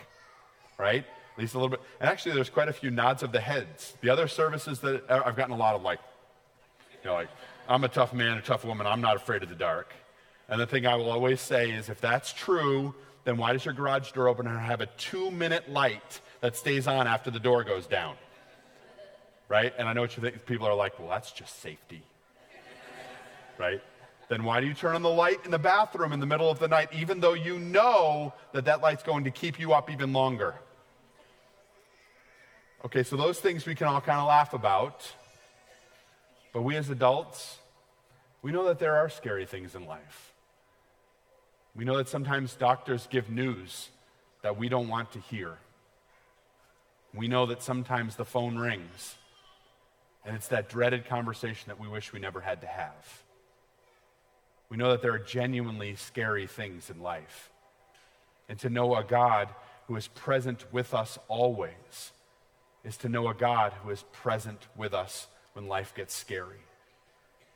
right? 0.79 1.05
At 1.33 1.39
least 1.41 1.55
a 1.55 1.59
little 1.59 1.71
bit. 1.71 1.81
And 1.99 2.09
actually, 2.09 2.37
there's 2.37 2.51
quite 2.51 2.69
a 2.69 2.73
few 2.73 2.93
nods 2.93 3.25
of 3.25 3.33
the 3.33 3.41
heads. 3.41 3.95
The 4.03 4.11
other 4.11 4.29
services 4.29 4.79
that 4.81 5.11
I've 5.11 5.35
gotten 5.35 5.53
a 5.53 5.57
lot 5.57 5.75
of 5.75 5.83
like, 5.83 5.99
you 7.03 7.11
know, 7.11 7.15
like, 7.15 7.29
I'm 7.69 7.83
a 7.83 7.89
tough 7.89 8.13
man, 8.13 8.39
a 8.39 8.43
tough 8.43 8.65
woman, 8.65 8.87
I'm 8.87 9.01
not 9.01 9.17
afraid 9.17 9.43
of 9.43 9.49
the 9.49 9.57
dark. 9.57 9.93
And 10.49 10.61
the 10.61 10.67
thing 10.67 10.87
I 10.87 10.95
will 10.95 11.11
always 11.11 11.41
say 11.41 11.71
is 11.71 11.89
if 11.89 12.01
that's 12.01 12.33
true, 12.33 12.95
then 13.25 13.39
why 13.39 13.53
does 13.53 13.65
your 13.65 13.75
garage 13.75 14.13
door 14.13 14.29
open 14.29 14.47
and 14.47 14.59
have 14.59 14.81
a 14.81 14.87
two 14.87 15.31
minute 15.31 15.71
light 15.71 16.21
that 16.41 16.57
stays 16.57 16.87
on 16.87 17.07
after 17.07 17.31
the 17.31 17.41
door 17.41 17.65
goes 17.65 17.87
down? 17.87 18.17
Right? 19.49 19.75
And 19.79 19.89
I 19.89 19.93
know 19.93 20.03
what 20.03 20.17
you 20.17 20.23
think. 20.23 20.47
People 20.47 20.67
are 20.67 20.75
like, 20.75 20.99
well, 20.99 21.09
that's 21.09 21.33
just 21.33 21.61
safety. 21.61 22.03
right? 23.59 23.81
Then 24.29 24.45
why 24.45 24.61
do 24.61 24.67
you 24.67 24.75
turn 24.75 24.95
on 24.95 25.03
the 25.03 25.11
light 25.11 25.45
in 25.45 25.51
the 25.51 25.59
bathroom 25.59 26.13
in 26.13 26.21
the 26.21 26.27
middle 26.27 26.51
of 26.51 26.59
the 26.59 26.69
night, 26.69 26.89
even 26.93 27.21
though 27.21 27.35
you 27.35 27.59
know 27.59 28.33
that 28.53 28.67
that 28.67 28.81
light's 28.81 29.03
going 29.03 29.25
to 29.25 29.31
keep 29.31 29.59
you 29.59 29.73
up 29.73 29.91
even 29.91 30.13
longer? 30.13 30.55
Okay, 32.85 33.03
so 33.03 33.17
those 33.17 33.41
things 33.41 33.65
we 33.65 33.75
can 33.75 33.87
all 33.87 34.01
kind 34.01 34.19
of 34.19 34.29
laugh 34.29 34.53
about. 34.53 35.11
But 36.53 36.63
we 36.63 36.77
as 36.77 36.91
adults, 36.91 37.59
we 38.43 38.53
know 38.53 38.67
that 38.67 38.79
there 38.79 38.97
are 38.97 39.09
scary 39.09 39.47
things 39.47 39.75
in 39.75 39.87
life. 39.87 40.34
We 41.77 41.85
know 41.85 41.97
that 41.97 42.09
sometimes 42.09 42.55
doctors 42.55 43.09
give 43.11 43.31
news 43.31 43.89
that 44.43 44.57
we 44.57 44.69
don't 44.69 44.89
want 44.89 45.13
to 45.13 45.19
hear. 45.19 45.59
We 47.13 47.29
know 47.29 47.47
that 47.47 47.63
sometimes 47.63 48.17
the 48.17 48.25
phone 48.25 48.57
rings, 48.57 49.17
and 50.25 50.37
it's 50.37 50.49
that 50.49 50.69
dreaded 50.69 51.07
conversation 51.07 51.65
that 51.69 51.81
we 51.81 51.89
wish 51.89 52.13
we 52.13 52.21
never 52.21 52.41
had 52.41 52.61
to 52.61 52.67
have. 52.67 53.23
We 54.69 54.77
know 54.77 54.91
that 54.91 55.03
there 55.03 55.13
are 55.13 55.19
genuinely 55.19 55.97
scary 55.97 56.47
things 56.47 56.91
in 56.91 57.01
life. 57.01 57.51
And 58.49 58.59
to 58.61 58.69
know 58.69 58.97
a 58.97 59.05
God 59.05 59.49
who 59.87 59.97
is 59.97 60.09
present 60.09 60.65
with 60.73 60.95
us 60.95 61.19
always 61.29 62.13
is 62.85 62.97
to 62.99 63.09
know 63.09 63.29
a 63.29 63.35
God 63.35 63.73
who 63.83 63.91
is 63.91 64.05
present 64.13 64.67
with 64.77 64.93
us 64.93 65.27
when 65.55 65.67
life 65.69 65.95
gets 65.95 66.15
scary. 66.15 66.61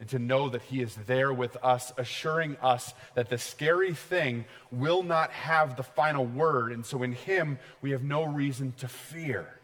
And 0.00 0.08
to 0.10 0.18
know 0.18 0.48
that 0.48 0.62
He 0.62 0.80
is 0.80 0.94
there 1.06 1.32
with 1.32 1.56
us, 1.62 1.92
assuring 1.96 2.56
us 2.62 2.94
that 3.14 3.30
the 3.30 3.38
scary 3.38 3.94
thing 3.94 4.44
will 4.70 5.02
not 5.02 5.32
have 5.32 5.76
the 5.76 5.82
final 5.82 6.24
word. 6.24 6.70
And 6.70 6.86
so 6.86 7.02
in 7.02 7.12
Him, 7.12 7.58
we 7.82 7.90
have 7.90 8.04
no 8.04 8.24
reason 8.24 8.74
to 8.78 8.86
fear 8.86 9.58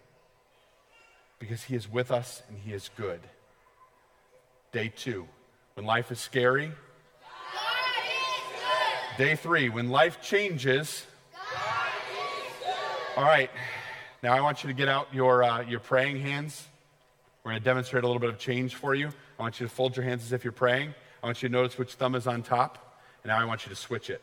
because 1.39 1.63
He 1.63 1.77
is 1.77 1.89
with 1.89 2.11
us 2.11 2.43
and 2.49 2.59
He 2.59 2.73
is 2.73 2.91
good. 2.97 3.21
Day 4.73 4.93
two, 4.95 5.29
when 5.75 5.87
life 5.87 6.11
is 6.11 6.19
scary. 6.19 6.67
Is 6.67 6.73
Day 9.17 9.37
three, 9.37 9.69
when 9.69 9.91
life 9.91 10.21
changes. 10.21 11.07
All 13.17 13.23
right, 13.23 13.51
now 14.25 14.33
I 14.33 14.41
want 14.41 14.65
you 14.65 14.69
to 14.69 14.75
get 14.75 14.89
out 14.89 15.15
your, 15.15 15.45
uh, 15.45 15.63
your 15.63 15.79
praying 15.79 16.21
hands. 16.21 16.67
We're 17.45 17.51
going 17.51 17.61
to 17.61 17.65
demonstrate 17.65 18.05
a 18.05 18.07
little 18.07 18.21
bit 18.21 18.31
of 18.31 18.39
change 18.39 18.75
for 18.75 18.95
you. 18.95 19.09
I 19.39 19.43
want 19.43 19.61
you 19.61 19.67
to 19.67 19.73
fold 19.73 19.97
your 19.97 20.05
hands 20.05 20.25
as 20.25 20.33
if 20.33 20.45
you're 20.45 20.53
praying. 20.53 20.95
I 21.23 21.27
want 21.27 21.43
you 21.43 21.49
to 21.51 21.53
notice 21.53 21.77
which 21.77 21.93
thumb 21.93 22.15
is 22.15 22.27
on 22.27 22.43
top. 22.43 23.01
And 23.23 23.29
now 23.29 23.39
I 23.39 23.45
want 23.45 23.67
you 23.67 23.71
to 23.71 23.77
switch 23.77 24.09
it. 24.09 24.23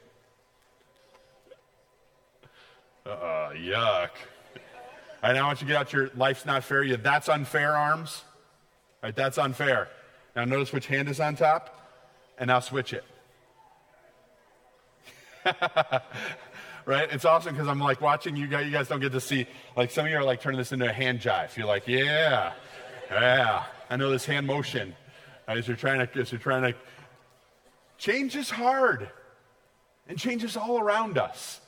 Uh, 3.06 3.52
yuck. 3.54 4.10
All 5.24 5.30
right, 5.30 5.34
now 5.34 5.44
I 5.44 5.48
want 5.48 5.62
you 5.62 5.68
to 5.68 5.74
get 5.74 5.80
out 5.80 5.94
your 5.94 6.10
life's 6.16 6.48
not 6.48 6.64
fair. 6.64 6.82
You 6.82 6.98
that's 6.98 7.30
unfair 7.30 7.76
arms. 7.76 8.24
All 9.04 9.08
right, 9.08 9.16
that's 9.16 9.38
unfair. 9.38 9.88
Now 10.36 10.46
notice 10.46 10.74
which 10.74 10.88
hand 10.88 11.08
is 11.08 11.20
on 11.20 11.36
top. 11.36 11.78
And 12.40 12.48
now 12.48 12.60
switch 12.60 12.94
it. 12.94 13.04
right? 16.86 17.08
It's 17.12 17.26
awesome 17.26 17.54
because 17.54 17.68
I'm 17.68 17.80
like 17.80 18.02
watching 18.02 18.36
you 18.36 18.48
guys. 18.48 18.66
You 18.66 18.72
guys 18.72 18.88
don't 18.88 19.00
get 19.00 19.12
to 19.12 19.22
see. 19.22 19.46
Like 19.78 19.92
some 19.92 20.06
of 20.06 20.12
you 20.12 20.18
are 20.18 20.24
like 20.24 20.42
turning 20.42 20.58
this 20.58 20.72
into 20.72 20.90
a 20.90 20.94
hand 20.94 21.20
jive. 21.20 21.56
You're 21.56 21.68
like, 21.68 21.88
yeah, 21.88 22.54
yeah. 23.12 23.64
I 23.90 23.98
know 23.98 24.10
this 24.10 24.26
hand 24.26 24.48
motion. 24.48 24.96
Uh, 25.48 25.54
as 25.54 25.68
you're 25.68 25.78
trying 25.78 26.06
to, 26.06 26.20
as 26.20 26.32
you're 26.32 26.40
trying 26.40 26.72
to, 26.72 26.78
change 27.98 28.36
is 28.36 28.50
hard, 28.50 29.10
and 30.08 30.18
change 30.18 30.44
is 30.44 30.56
all 30.56 30.80
around 30.80 31.18
us. 31.18 31.60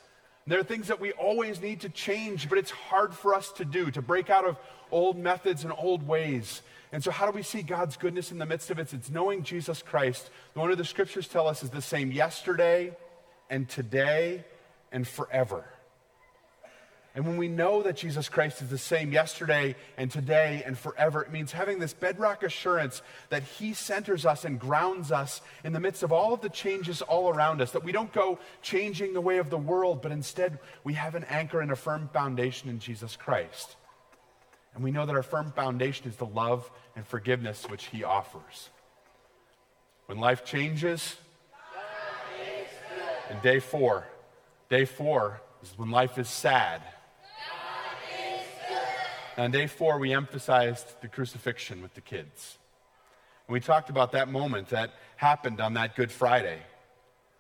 There 0.46 0.60
are 0.60 0.64
things 0.64 0.88
that 0.88 1.00
we 1.00 1.14
always 1.14 1.62
need 1.62 1.82
to 1.82 1.90
change, 1.90 2.50
but 2.50 2.58
it's 2.58 2.72
hard 2.72 3.14
for 3.14 3.34
us 3.34 3.52
to 3.54 3.66
do, 3.66 3.92
to 3.92 4.02
break 4.02 4.30
out 4.30 4.46
of 4.46 4.58
old 4.92 5.18
methods 5.18 5.64
and 5.64 5.74
old 5.78 6.06
ways. 6.08 6.62
And 6.92 7.04
so, 7.04 7.12
how 7.12 7.26
do 7.26 7.32
we 7.32 7.44
see 7.44 7.62
God's 7.62 7.98
goodness 7.98 8.32
in 8.32 8.38
the 8.38 8.46
midst 8.46 8.70
of 8.70 8.78
it? 8.78 8.94
It's 8.94 9.10
knowing 9.10 9.44
Jesus 9.44 9.82
Christ. 9.82 10.30
The 10.54 10.60
one 10.60 10.72
of 10.72 10.78
the 10.78 10.86
scriptures 10.86 11.28
tell 11.28 11.48
us 11.48 11.64
is 11.64 11.70
the 11.70 11.82
same 11.82 12.12
yesterday 12.12 12.96
and 13.50 13.68
today 13.68 14.44
and 14.92 15.08
forever. 15.08 15.66
And 17.16 17.28
when 17.28 17.38
we 17.38 17.48
know 17.48 17.84
that 17.84 17.96
Jesus 17.96 18.28
Christ 18.28 18.64
is 18.64 18.70
the 18.70 18.78
same 18.78 19.12
yesterday 19.12 19.76
and 19.98 20.10
today 20.10 20.64
and 20.66 20.76
forever, 20.76 21.22
it 21.22 21.32
means 21.32 21.52
having 21.52 21.78
this 21.78 21.94
bedrock 21.94 22.42
assurance 22.42 23.04
that 23.30 23.44
He 23.44 23.74
centers 23.74 24.26
us 24.26 24.46
and 24.46 24.60
grounds 24.60 25.12
us 25.12 25.42
in 25.64 25.74
the 25.74 25.80
midst 25.80 26.02
of 26.02 26.12
all 26.12 26.34
of 26.34 26.42
the 26.42 26.50
changes 26.50 27.04
all 27.04 27.30
around 27.30 27.62
us, 27.62 27.72
that 27.72 27.84
we 27.84 27.92
don't 27.92 28.12
go 28.14 28.40
changing 28.64 29.14
the 29.14 29.22
way 29.22 29.38
of 29.38 29.52
the 29.52 29.60
world, 29.60 30.02
but 30.02 30.12
instead 30.12 30.58
we 30.84 30.94
have 30.94 31.14
an 31.14 31.24
anchor 31.26 31.62
and 31.62 31.72
a 31.72 31.76
firm 31.76 32.10
foundation 32.12 32.68
in 32.68 32.80
Jesus 32.80 33.16
Christ. 33.16 33.76
And 34.74 34.84
we 34.84 34.90
know 34.90 35.06
that 35.06 35.16
our 35.16 35.22
firm 35.22 35.52
foundation 35.52 36.08
is 36.08 36.16
the 36.16 36.26
love 36.26 36.70
and 36.96 37.06
forgiveness 37.06 37.70
which 37.70 37.86
He 37.86 38.04
offers. 38.04 38.70
When 40.08 40.18
life 40.18 40.44
changes, 40.44 41.16
and 43.30 43.40
day 43.44 43.60
four, 43.60 44.08
day 44.68 44.86
four, 44.86 45.42
is 45.62 45.78
when 45.78 45.92
life 45.92 46.18
is 46.18 46.28
sad. 46.28 46.82
On 49.38 49.50
day 49.50 49.66
four, 49.66 49.98
we 49.98 50.14
emphasized 50.14 51.02
the 51.02 51.08
crucifixion 51.08 51.82
with 51.82 51.96
the 51.96 52.02
kids. 52.02 52.58
And 53.48 53.54
we 53.54 53.60
talked 53.60 53.90
about 53.90 54.12
that 54.12 54.30
moment 54.30 54.70
that 54.70 54.92
happened 55.16 55.60
on 55.60 55.74
that 55.74 55.96
Good 55.96 56.12
Friday, 56.12 56.60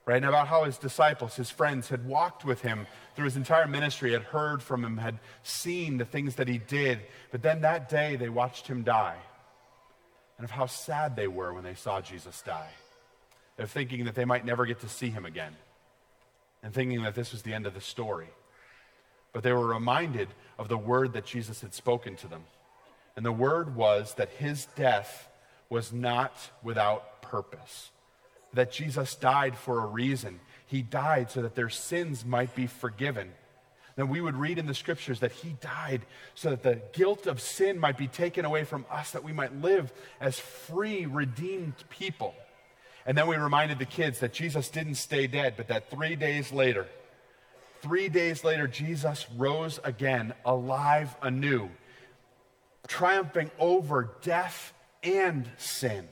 right? 0.05 0.17
And 0.17 0.25
about 0.25 0.47
how 0.47 0.63
his 0.63 0.77
disciples, 0.77 1.35
his 1.35 1.51
friends, 1.51 1.89
had 1.89 2.07
walked 2.07 2.45
with 2.45 2.61
him 2.61 2.87
through 3.15 3.25
his 3.25 3.37
entire 3.37 3.67
ministry, 3.67 4.11
had 4.11 4.23
heard 4.23 4.63
from 4.63 4.83
him, 4.83 4.97
had 4.97 5.19
seen 5.43 5.97
the 5.97 6.05
things 6.05 6.35
that 6.35 6.47
he 6.47 6.57
did. 6.57 6.99
But 7.31 7.43
then 7.43 7.61
that 7.61 7.89
day, 7.89 8.15
they 8.15 8.29
watched 8.29 8.67
him 8.67 8.83
die. 8.83 9.17
And 10.37 10.45
of 10.45 10.51
how 10.51 10.65
sad 10.65 11.15
they 11.15 11.27
were 11.27 11.53
when 11.53 11.63
they 11.63 11.75
saw 11.75 12.01
Jesus 12.01 12.41
die. 12.41 12.71
Of 13.59 13.69
thinking 13.69 14.05
that 14.05 14.15
they 14.15 14.25
might 14.25 14.45
never 14.45 14.65
get 14.65 14.79
to 14.79 14.89
see 14.89 15.11
him 15.11 15.25
again. 15.25 15.55
And 16.63 16.73
thinking 16.73 17.03
that 17.03 17.13
this 17.13 17.31
was 17.31 17.43
the 17.43 17.53
end 17.53 17.67
of 17.67 17.75
the 17.75 17.81
story. 17.81 18.29
But 19.33 19.43
they 19.43 19.51
were 19.51 19.67
reminded 19.67 20.29
of 20.57 20.69
the 20.69 20.77
word 20.77 21.13
that 21.13 21.25
Jesus 21.25 21.61
had 21.61 21.73
spoken 21.73 22.15
to 22.17 22.27
them. 22.27 22.43
And 23.15 23.25
the 23.25 23.31
word 23.31 23.75
was 23.75 24.13
that 24.15 24.29
his 24.29 24.65
death 24.75 25.27
was 25.69 25.91
not 25.91 26.33
without 26.61 27.21
purpose, 27.21 27.91
that 28.53 28.71
Jesus 28.71 29.15
died 29.15 29.57
for 29.57 29.81
a 29.81 29.87
reason. 29.87 30.39
He 30.67 30.81
died 30.81 31.31
so 31.31 31.41
that 31.41 31.55
their 31.55 31.69
sins 31.69 32.23
might 32.23 32.55
be 32.55 32.67
forgiven. 32.67 33.31
Then 33.95 34.09
we 34.09 34.21
would 34.21 34.35
read 34.35 34.57
in 34.57 34.65
the 34.65 34.73
scriptures 34.73 35.19
that 35.19 35.31
he 35.31 35.55
died 35.61 36.01
so 36.33 36.49
that 36.49 36.63
the 36.63 36.81
guilt 36.93 37.27
of 37.27 37.39
sin 37.39 37.79
might 37.79 37.97
be 37.97 38.07
taken 38.07 38.45
away 38.45 38.63
from 38.63 38.85
us, 38.89 39.11
that 39.11 39.23
we 39.23 39.33
might 39.33 39.61
live 39.61 39.93
as 40.19 40.39
free, 40.39 41.05
redeemed 41.05 41.75
people. 41.89 42.33
And 43.05 43.17
then 43.17 43.27
we 43.27 43.35
reminded 43.35 43.79
the 43.79 43.85
kids 43.85 44.19
that 44.19 44.33
Jesus 44.33 44.69
didn't 44.69 44.95
stay 44.95 45.27
dead, 45.27 45.55
but 45.57 45.67
that 45.67 45.91
three 45.91 46.15
days 46.15 46.51
later, 46.51 46.87
Three 47.83 48.07
days 48.07 48.45
later, 48.45 48.65
Jesus 48.65 49.27
rose 49.35 49.77
again, 49.83 50.33
alive 50.45 51.17
anew, 51.21 51.69
triumphing 52.87 53.51
over 53.59 54.15
death 54.21 54.71
and 55.03 55.49
sin, 55.57 56.07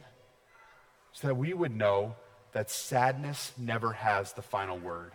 so 1.14 1.28
that 1.30 1.36
we 1.36 1.54
would 1.54 1.74
know 1.74 2.16
that 2.52 2.70
sadness 2.70 3.54
never 3.58 3.94
has 3.94 4.34
the 4.34 4.42
final 4.42 4.78
word. 4.78 5.14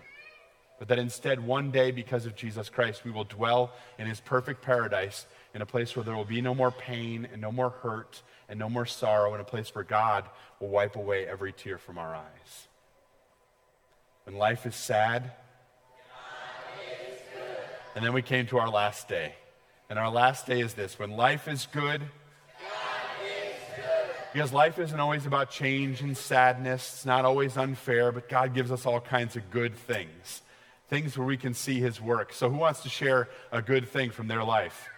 But 0.79 0.89
that 0.89 0.99
instead, 0.99 1.47
one 1.47 1.73
day, 1.73 1.91
because 1.91 2.25
of 2.25 2.35
Jesus 2.35 2.71
Christ, 2.71 3.05
we 3.05 3.11
will 3.11 3.25
dwell 3.25 3.73
in 3.99 4.07
his 4.07 4.21
perfect 4.21 4.63
paradise, 4.63 5.27
in 5.53 5.61
a 5.61 5.67
place 5.67 5.95
where 5.95 6.05
there 6.05 6.17
will 6.17 6.25
be 6.25 6.41
no 6.41 6.55
more 6.55 6.71
pain 6.71 7.29
and 7.31 7.43
no 7.43 7.53
more 7.53 7.69
hurt 7.69 8.23
and 8.49 8.59
no 8.59 8.71
more 8.71 8.87
sorrow, 8.87 9.35
in 9.35 9.43
a 9.43 9.45
place 9.45 9.75
where 9.75 9.85
God 9.85 10.25
will 10.59 10.69
wipe 10.69 10.97
away 10.97 11.27
every 11.27 11.53
tear 11.53 11.77
from 11.77 11.99
our 11.99 12.15
eyes. 12.15 12.69
When 14.25 14.37
life 14.37 14.65
is 14.65 14.75
sad, 14.75 15.33
and 17.97 18.05
then 18.05 18.13
we 18.13 18.21
came 18.21 18.47
to 18.49 18.59
our 18.59 18.69
last 18.69 19.09
day. 19.09 19.33
And 19.89 19.99
our 19.99 20.11
last 20.11 20.47
day 20.47 20.61
is 20.61 20.75
this 20.75 20.99
when 20.99 21.11
life 21.13 21.49
is 21.49 21.67
good, 21.73 22.03
because 24.33 24.53
life 24.53 24.79
isn't 24.79 25.01
always 25.01 25.25
about 25.25 25.51
change 25.51 26.03
and 26.03 26.15
sadness. 26.15 26.93
It's 26.93 27.07
not 27.07 27.25
always 27.25 27.57
unfair, 27.57 28.13
but 28.13 28.29
God 28.29 28.53
gives 28.53 28.71
us 28.71 28.85
all 28.85 29.01
kinds 29.01 29.35
of 29.35 29.51
good 29.51 29.75
things. 29.75 30.43
Things 30.89 31.17
where 31.17 31.27
we 31.27 31.39
can 31.39 31.55
see 31.55 31.81
His 31.81 31.99
work. 31.99 32.35
So, 32.35 32.51
who 32.51 32.59
wants 32.59 32.83
to 32.83 32.91
share 32.91 33.29
a 33.51 33.63
good 33.63 33.89
thing 33.89 34.11
from 34.11 34.29
their 34.29 34.45
life? 34.45 34.89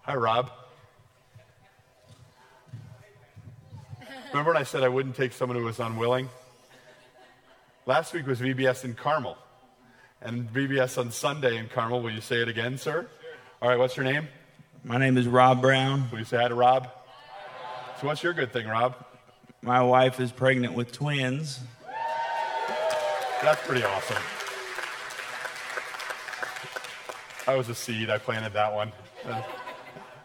Hi, 0.00 0.16
Rob. 0.16 0.50
Remember 4.30 4.52
when 4.52 4.60
I 4.60 4.64
said 4.64 4.82
I 4.82 4.88
wouldn't 4.88 5.14
take 5.14 5.32
someone 5.32 5.56
who 5.56 5.64
was 5.64 5.78
unwilling? 5.78 6.28
Last 7.88 8.12
week 8.12 8.26
was 8.26 8.38
VBS 8.38 8.84
in 8.84 8.92
Carmel. 8.92 9.38
And 10.20 10.52
VBS 10.52 10.98
on 10.98 11.10
Sunday 11.10 11.56
in 11.56 11.68
Carmel. 11.68 12.02
Will 12.02 12.10
you 12.10 12.20
say 12.20 12.42
it 12.42 12.48
again, 12.48 12.76
sir? 12.76 13.08
All 13.62 13.70
right, 13.70 13.78
what's 13.78 13.96
your 13.96 14.04
name? 14.04 14.28
My 14.84 14.98
name 14.98 15.16
is 15.16 15.26
Rob 15.26 15.62
Brown. 15.62 16.06
Will 16.10 16.18
you 16.18 16.26
say 16.26 16.36
hi 16.36 16.48
to 16.48 16.54
Rob? 16.54 16.90
So, 17.98 18.06
what's 18.06 18.22
your 18.22 18.34
good 18.34 18.52
thing, 18.52 18.68
Rob? 18.68 18.94
My 19.62 19.80
wife 19.80 20.20
is 20.20 20.30
pregnant 20.30 20.74
with 20.74 20.92
twins. 20.92 21.60
That's 23.42 23.66
pretty 23.66 23.84
awesome. 23.84 24.22
I 27.46 27.56
was 27.56 27.70
a 27.70 27.74
seed. 27.74 28.10
I 28.10 28.18
planted 28.18 28.52
that 28.52 28.74
one. 28.74 28.92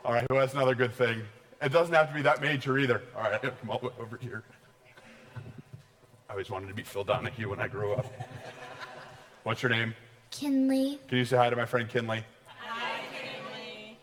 All 0.03 0.11
right, 0.11 0.25
who 0.29 0.35
has 0.35 0.53
another 0.53 0.75
good 0.75 0.93
thing? 0.93 1.21
It 1.61 1.71
doesn't 1.71 1.95
have 1.95 2.09
to 2.09 2.13
be 2.13 2.23
that 2.23 2.41
major 2.41 2.77
either. 2.77 3.01
All 3.15 3.23
right, 3.23 3.41
come 3.61 3.69
over 3.69 4.19
here. 4.19 4.43
I 6.33 6.35
always 6.35 6.49
wanted 6.49 6.67
to 6.69 6.73
be 6.73 6.81
Phil 6.81 7.03
Donahue 7.03 7.47
when 7.47 7.59
I 7.59 7.67
grew 7.67 7.93
up. 7.93 8.07
What's 9.43 9.61
your 9.61 9.69
name? 9.69 9.93
Kinley. 10.31 10.99
Can 11.07 11.19
you 11.19 11.25
say 11.25 11.37
hi 11.37 11.51
to 11.51 11.55
my 11.55 11.65
friend 11.65 11.87
Kinley? 11.87 12.25
Hi, 12.57 13.01
Kinley. 13.11 13.99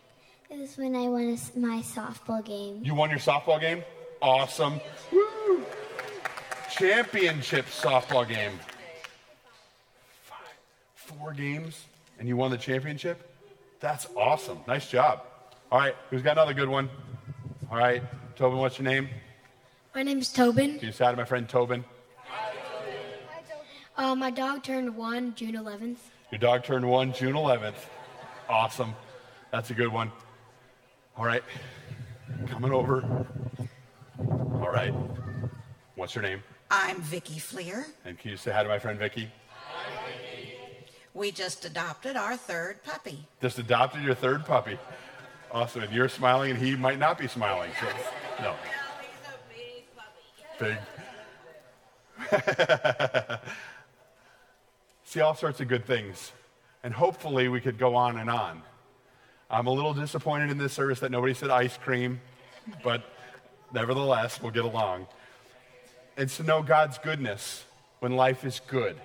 It 0.49 0.57
was 0.57 0.77
when 0.77 0.95
I 0.95 1.09
won 1.09 1.23
a, 1.23 1.59
my 1.59 1.81
softball 1.81 2.41
game. 2.45 2.79
You 2.85 2.95
won 2.95 3.09
your 3.09 3.19
softball 3.19 3.59
game? 3.59 3.83
Awesome. 4.21 4.79
Woo! 5.11 5.65
Championship 6.71 7.65
softball 7.65 8.25
game. 8.25 8.53
Five, 10.21 10.37
four 10.95 11.33
games, 11.33 11.83
and 12.17 12.29
you 12.29 12.37
won 12.37 12.49
the 12.49 12.57
championship? 12.57 13.29
That's 13.81 14.07
awesome. 14.15 14.59
Nice 14.69 14.89
job. 14.89 15.23
All 15.69 15.79
right, 15.79 15.97
who's 16.09 16.21
got 16.21 16.37
another 16.37 16.53
good 16.53 16.69
one? 16.69 16.89
All 17.69 17.77
right, 17.77 18.01
Tobin, 18.37 18.57
what's 18.57 18.79
your 18.79 18.87
name? 18.87 19.09
My 19.93 20.03
name 20.03 20.19
is 20.19 20.31
Tobin. 20.31 20.79
Can 20.79 20.87
you 20.87 20.93
say 20.93 21.03
hi 21.03 21.11
to 21.11 21.17
my 21.17 21.25
friend 21.25 21.49
Tobin? 21.49 21.83
Uh, 24.01 24.15
my 24.15 24.31
dog 24.31 24.63
turned 24.63 24.95
one 24.95 25.35
June 25.35 25.53
11th. 25.53 25.97
Your 26.31 26.39
dog 26.39 26.63
turned 26.63 26.89
one 26.89 27.13
June 27.13 27.35
11th. 27.35 27.75
Awesome. 28.49 28.95
That's 29.51 29.69
a 29.69 29.75
good 29.75 29.89
one. 29.89 30.11
All 31.15 31.23
right. 31.23 31.43
Coming 32.47 32.71
over. 32.71 33.27
All 34.17 34.71
right. 34.71 34.91
What's 35.93 36.15
your 36.15 36.23
name? 36.23 36.41
I'm 36.71 36.99
Vicky 36.99 37.37
Fleer. 37.37 37.85
And 38.03 38.17
can 38.17 38.31
you 38.31 38.37
say 38.37 38.49
hi 38.49 38.63
to 38.63 38.69
my 38.69 38.79
friend 38.79 38.97
Vicky? 38.97 39.29
Hi, 39.67 39.91
Vicky. 40.35 40.55
We 41.13 41.31
just 41.31 41.65
adopted 41.65 42.15
our 42.15 42.35
third 42.35 42.81
puppy. 42.81 43.27
Just 43.39 43.59
adopted 43.59 44.01
your 44.01 44.15
third 44.15 44.45
puppy. 44.45 44.79
Awesome. 45.51 45.83
And 45.83 45.93
you're 45.93 46.09
smiling, 46.09 46.49
and 46.49 46.59
he 46.59 46.75
might 46.75 46.97
not 46.97 47.19
be 47.19 47.27
smiling. 47.27 47.69
So, 47.79 47.85
no. 48.41 48.55
Big. 50.57 50.77
See 55.11 55.19
all 55.19 55.35
sorts 55.35 55.59
of 55.59 55.67
good 55.67 55.85
things. 55.85 56.31
And 56.85 56.93
hopefully 56.93 57.49
we 57.49 57.59
could 57.59 57.77
go 57.77 57.95
on 57.95 58.17
and 58.17 58.29
on. 58.29 58.61
I'm 59.49 59.67
a 59.67 59.71
little 59.71 59.93
disappointed 59.93 60.49
in 60.49 60.57
this 60.57 60.71
service 60.71 61.01
that 61.01 61.11
nobody 61.11 61.33
said 61.33 61.49
ice 61.49 61.75
cream, 61.75 62.21
but 62.81 63.03
nevertheless, 63.73 64.41
we'll 64.41 64.53
get 64.53 64.63
along. 64.63 65.07
It's 66.15 66.37
to 66.37 66.43
know 66.43 66.63
God's 66.63 66.97
goodness 66.97 67.65
when 67.99 68.15
life 68.15 68.45
is 68.45 68.61
good, 68.69 68.95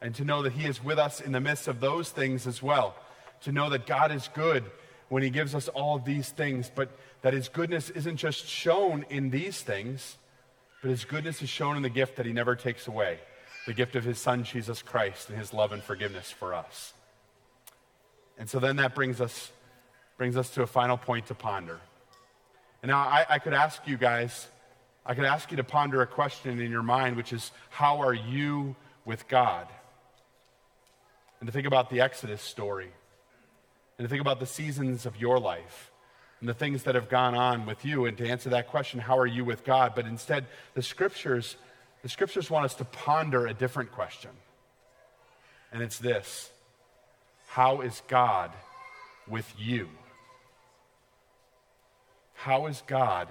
and 0.00 0.14
to 0.14 0.24
know 0.24 0.42
that 0.42 0.52
He 0.52 0.64
is 0.64 0.84
with 0.84 0.96
us 0.96 1.20
in 1.20 1.32
the 1.32 1.40
midst 1.40 1.66
of 1.66 1.80
those 1.80 2.08
things 2.10 2.46
as 2.46 2.62
well. 2.62 2.94
To 3.40 3.50
know 3.50 3.68
that 3.70 3.84
God 3.84 4.12
is 4.12 4.30
good 4.32 4.62
when 5.08 5.24
He 5.24 5.30
gives 5.30 5.56
us 5.56 5.66
all 5.66 5.96
of 5.96 6.04
these 6.04 6.28
things, 6.28 6.70
but 6.72 6.88
that 7.22 7.32
His 7.32 7.48
goodness 7.48 7.90
isn't 7.90 8.18
just 8.18 8.46
shown 8.46 9.04
in 9.10 9.30
these 9.30 9.60
things, 9.60 10.18
but 10.82 10.92
His 10.92 11.04
goodness 11.04 11.42
is 11.42 11.48
shown 11.48 11.76
in 11.76 11.82
the 11.82 11.90
gift 11.90 12.14
that 12.14 12.26
He 12.26 12.32
never 12.32 12.54
takes 12.54 12.86
away 12.86 13.18
the 13.66 13.74
gift 13.74 13.96
of 13.96 14.04
his 14.04 14.18
son, 14.18 14.44
Jesus 14.44 14.80
Christ, 14.80 15.28
and 15.28 15.36
his 15.36 15.52
love 15.52 15.72
and 15.72 15.82
forgiveness 15.82 16.30
for 16.30 16.54
us. 16.54 16.94
And 18.38 18.48
so 18.48 18.58
then 18.58 18.76
that 18.76 18.94
brings 18.94 19.20
us, 19.20 19.50
brings 20.16 20.36
us 20.36 20.50
to 20.50 20.62
a 20.62 20.66
final 20.66 20.96
point 20.96 21.26
to 21.26 21.34
ponder. 21.34 21.80
And 22.82 22.90
now 22.90 22.98
I, 22.98 23.26
I 23.28 23.38
could 23.38 23.54
ask 23.54 23.86
you 23.86 23.96
guys, 23.96 24.46
I 25.04 25.14
could 25.14 25.24
ask 25.24 25.50
you 25.50 25.56
to 25.56 25.64
ponder 25.64 26.00
a 26.02 26.06
question 26.06 26.60
in 26.60 26.70
your 26.70 26.82
mind, 26.82 27.16
which 27.16 27.32
is, 27.32 27.50
how 27.70 28.00
are 28.02 28.14
you 28.14 28.76
with 29.04 29.26
God? 29.28 29.66
And 31.40 31.46
to 31.46 31.52
think 31.52 31.66
about 31.66 31.90
the 31.90 32.00
Exodus 32.00 32.42
story, 32.42 32.90
and 33.98 34.04
to 34.04 34.08
think 34.08 34.20
about 34.20 34.40
the 34.40 34.46
seasons 34.46 35.06
of 35.06 35.16
your 35.16 35.38
life 35.38 35.90
and 36.40 36.48
the 36.48 36.54
things 36.54 36.82
that 36.82 36.94
have 36.94 37.08
gone 37.08 37.34
on 37.34 37.66
with 37.66 37.84
you, 37.84 38.04
and 38.04 38.16
to 38.18 38.28
answer 38.28 38.50
that 38.50 38.68
question, 38.68 39.00
how 39.00 39.18
are 39.18 39.26
you 39.26 39.44
with 39.44 39.64
God? 39.64 39.92
But 39.94 40.06
instead, 40.06 40.46
the 40.74 40.82
scriptures 40.82 41.56
the 42.06 42.10
scriptures 42.10 42.48
want 42.48 42.64
us 42.64 42.74
to 42.76 42.84
ponder 42.84 43.48
a 43.48 43.52
different 43.52 43.90
question. 43.90 44.30
And 45.72 45.82
it's 45.82 45.98
this 45.98 46.52
How 47.48 47.80
is 47.80 48.00
God 48.06 48.52
with 49.26 49.52
you? 49.58 49.88
How 52.34 52.66
is 52.66 52.80
God 52.86 53.26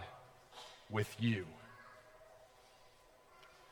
with 0.90 1.08
you? 1.22 1.46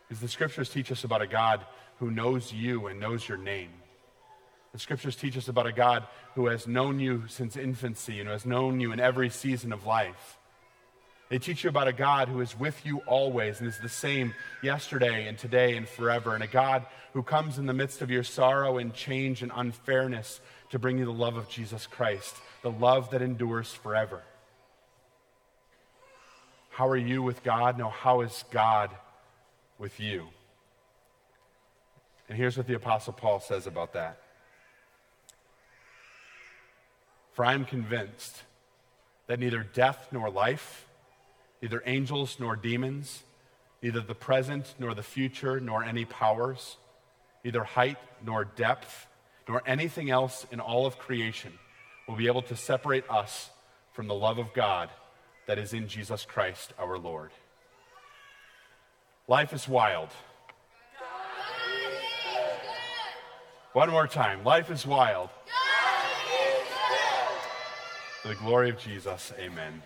Because 0.07 0.21
the 0.21 0.29
scriptures 0.29 0.69
teach 0.69 0.89
us 0.89 1.03
about 1.03 1.21
a 1.21 1.27
God 1.27 1.59
who 1.99 2.09
knows 2.09 2.53
you 2.53 2.87
and 2.87 2.97
knows 2.97 3.27
your 3.27 3.37
name. 3.37 3.71
The 4.71 4.79
scriptures 4.79 5.17
teach 5.17 5.35
us 5.35 5.49
about 5.49 5.67
a 5.67 5.73
God 5.73 6.07
who 6.35 6.47
has 6.47 6.65
known 6.65 7.01
you 7.01 7.23
since 7.27 7.57
infancy 7.57 8.21
and 8.21 8.29
has 8.29 8.45
known 8.45 8.79
you 8.79 8.93
in 8.93 9.01
every 9.01 9.29
season 9.29 9.73
of 9.73 9.85
life. 9.85 10.37
They 11.33 11.39
teach 11.39 11.63
you 11.63 11.69
about 11.71 11.87
a 11.87 11.93
God 11.93 12.27
who 12.27 12.41
is 12.41 12.59
with 12.59 12.85
you 12.85 12.99
always 13.07 13.59
and 13.59 13.67
is 13.67 13.79
the 13.79 13.89
same 13.89 14.35
yesterday 14.61 15.27
and 15.27 15.35
today 15.35 15.75
and 15.75 15.89
forever, 15.89 16.35
and 16.35 16.43
a 16.43 16.47
God 16.47 16.85
who 17.13 17.23
comes 17.23 17.57
in 17.57 17.65
the 17.65 17.73
midst 17.73 18.03
of 18.03 18.11
your 18.11 18.23
sorrow 18.23 18.77
and 18.77 18.93
change 18.93 19.41
and 19.41 19.51
unfairness 19.55 20.41
to 20.69 20.77
bring 20.77 20.99
you 20.99 21.05
the 21.05 21.11
love 21.11 21.35
of 21.35 21.49
Jesus 21.49 21.87
Christ, 21.87 22.35
the 22.61 22.69
love 22.69 23.09
that 23.09 23.23
endures 23.23 23.73
forever. 23.73 24.21
How 26.69 26.87
are 26.87 26.95
you 26.95 27.23
with 27.23 27.41
God? 27.41 27.79
No, 27.79 27.89
how 27.89 28.21
is 28.21 28.45
God 28.51 28.91
with 29.79 29.99
you? 29.99 30.27
And 32.29 32.37
here's 32.37 32.57
what 32.57 32.67
the 32.67 32.75
Apostle 32.75 33.13
Paul 33.13 33.39
says 33.39 33.65
about 33.65 33.93
that. 33.93 34.21
For 37.31 37.43
I 37.43 37.55
am 37.55 37.65
convinced 37.65 38.43
that 39.25 39.39
neither 39.39 39.63
death 39.63 40.09
nor 40.11 40.29
life, 40.29 40.85
neither 41.63 41.81
angels 41.85 42.35
nor 42.41 42.57
demons, 42.57 43.23
neither 43.81 44.01
the 44.01 44.13
present 44.13 44.75
nor 44.77 44.93
the 44.93 45.01
future, 45.01 45.61
nor 45.61 45.81
any 45.81 46.03
powers, 46.03 46.75
neither 47.41 47.63
height 47.63 47.97
nor 48.21 48.43
depth, 48.43 49.07
nor 49.47 49.63
anything 49.65 50.09
else 50.09 50.45
in 50.51 50.59
all 50.59 50.85
of 50.85 50.99
creation 50.99 51.53
will 52.05 52.17
be 52.17 52.27
able 52.27 52.41
to 52.41 52.55
separate 52.57 53.09
us 53.09 53.49
from 53.93 54.09
the 54.09 54.13
love 54.13 54.39
of 54.39 54.53
God 54.53 54.89
that 55.47 55.57
is 55.57 55.71
in 55.71 55.87
Jesus 55.87 56.25
Christ 56.25 56.73
our 56.77 56.97
Lord. 56.97 57.31
Life 59.29 59.53
is 59.53 59.65
wild. 59.65 60.09
One 63.71 63.89
more 63.89 64.07
time. 64.07 64.43
Life 64.43 64.69
is 64.69 64.85
wild. 64.85 65.29
For 68.21 68.27
the 68.27 68.35
glory 68.35 68.69
of 68.69 68.77
Jesus, 68.77 69.31
amen. 69.39 69.81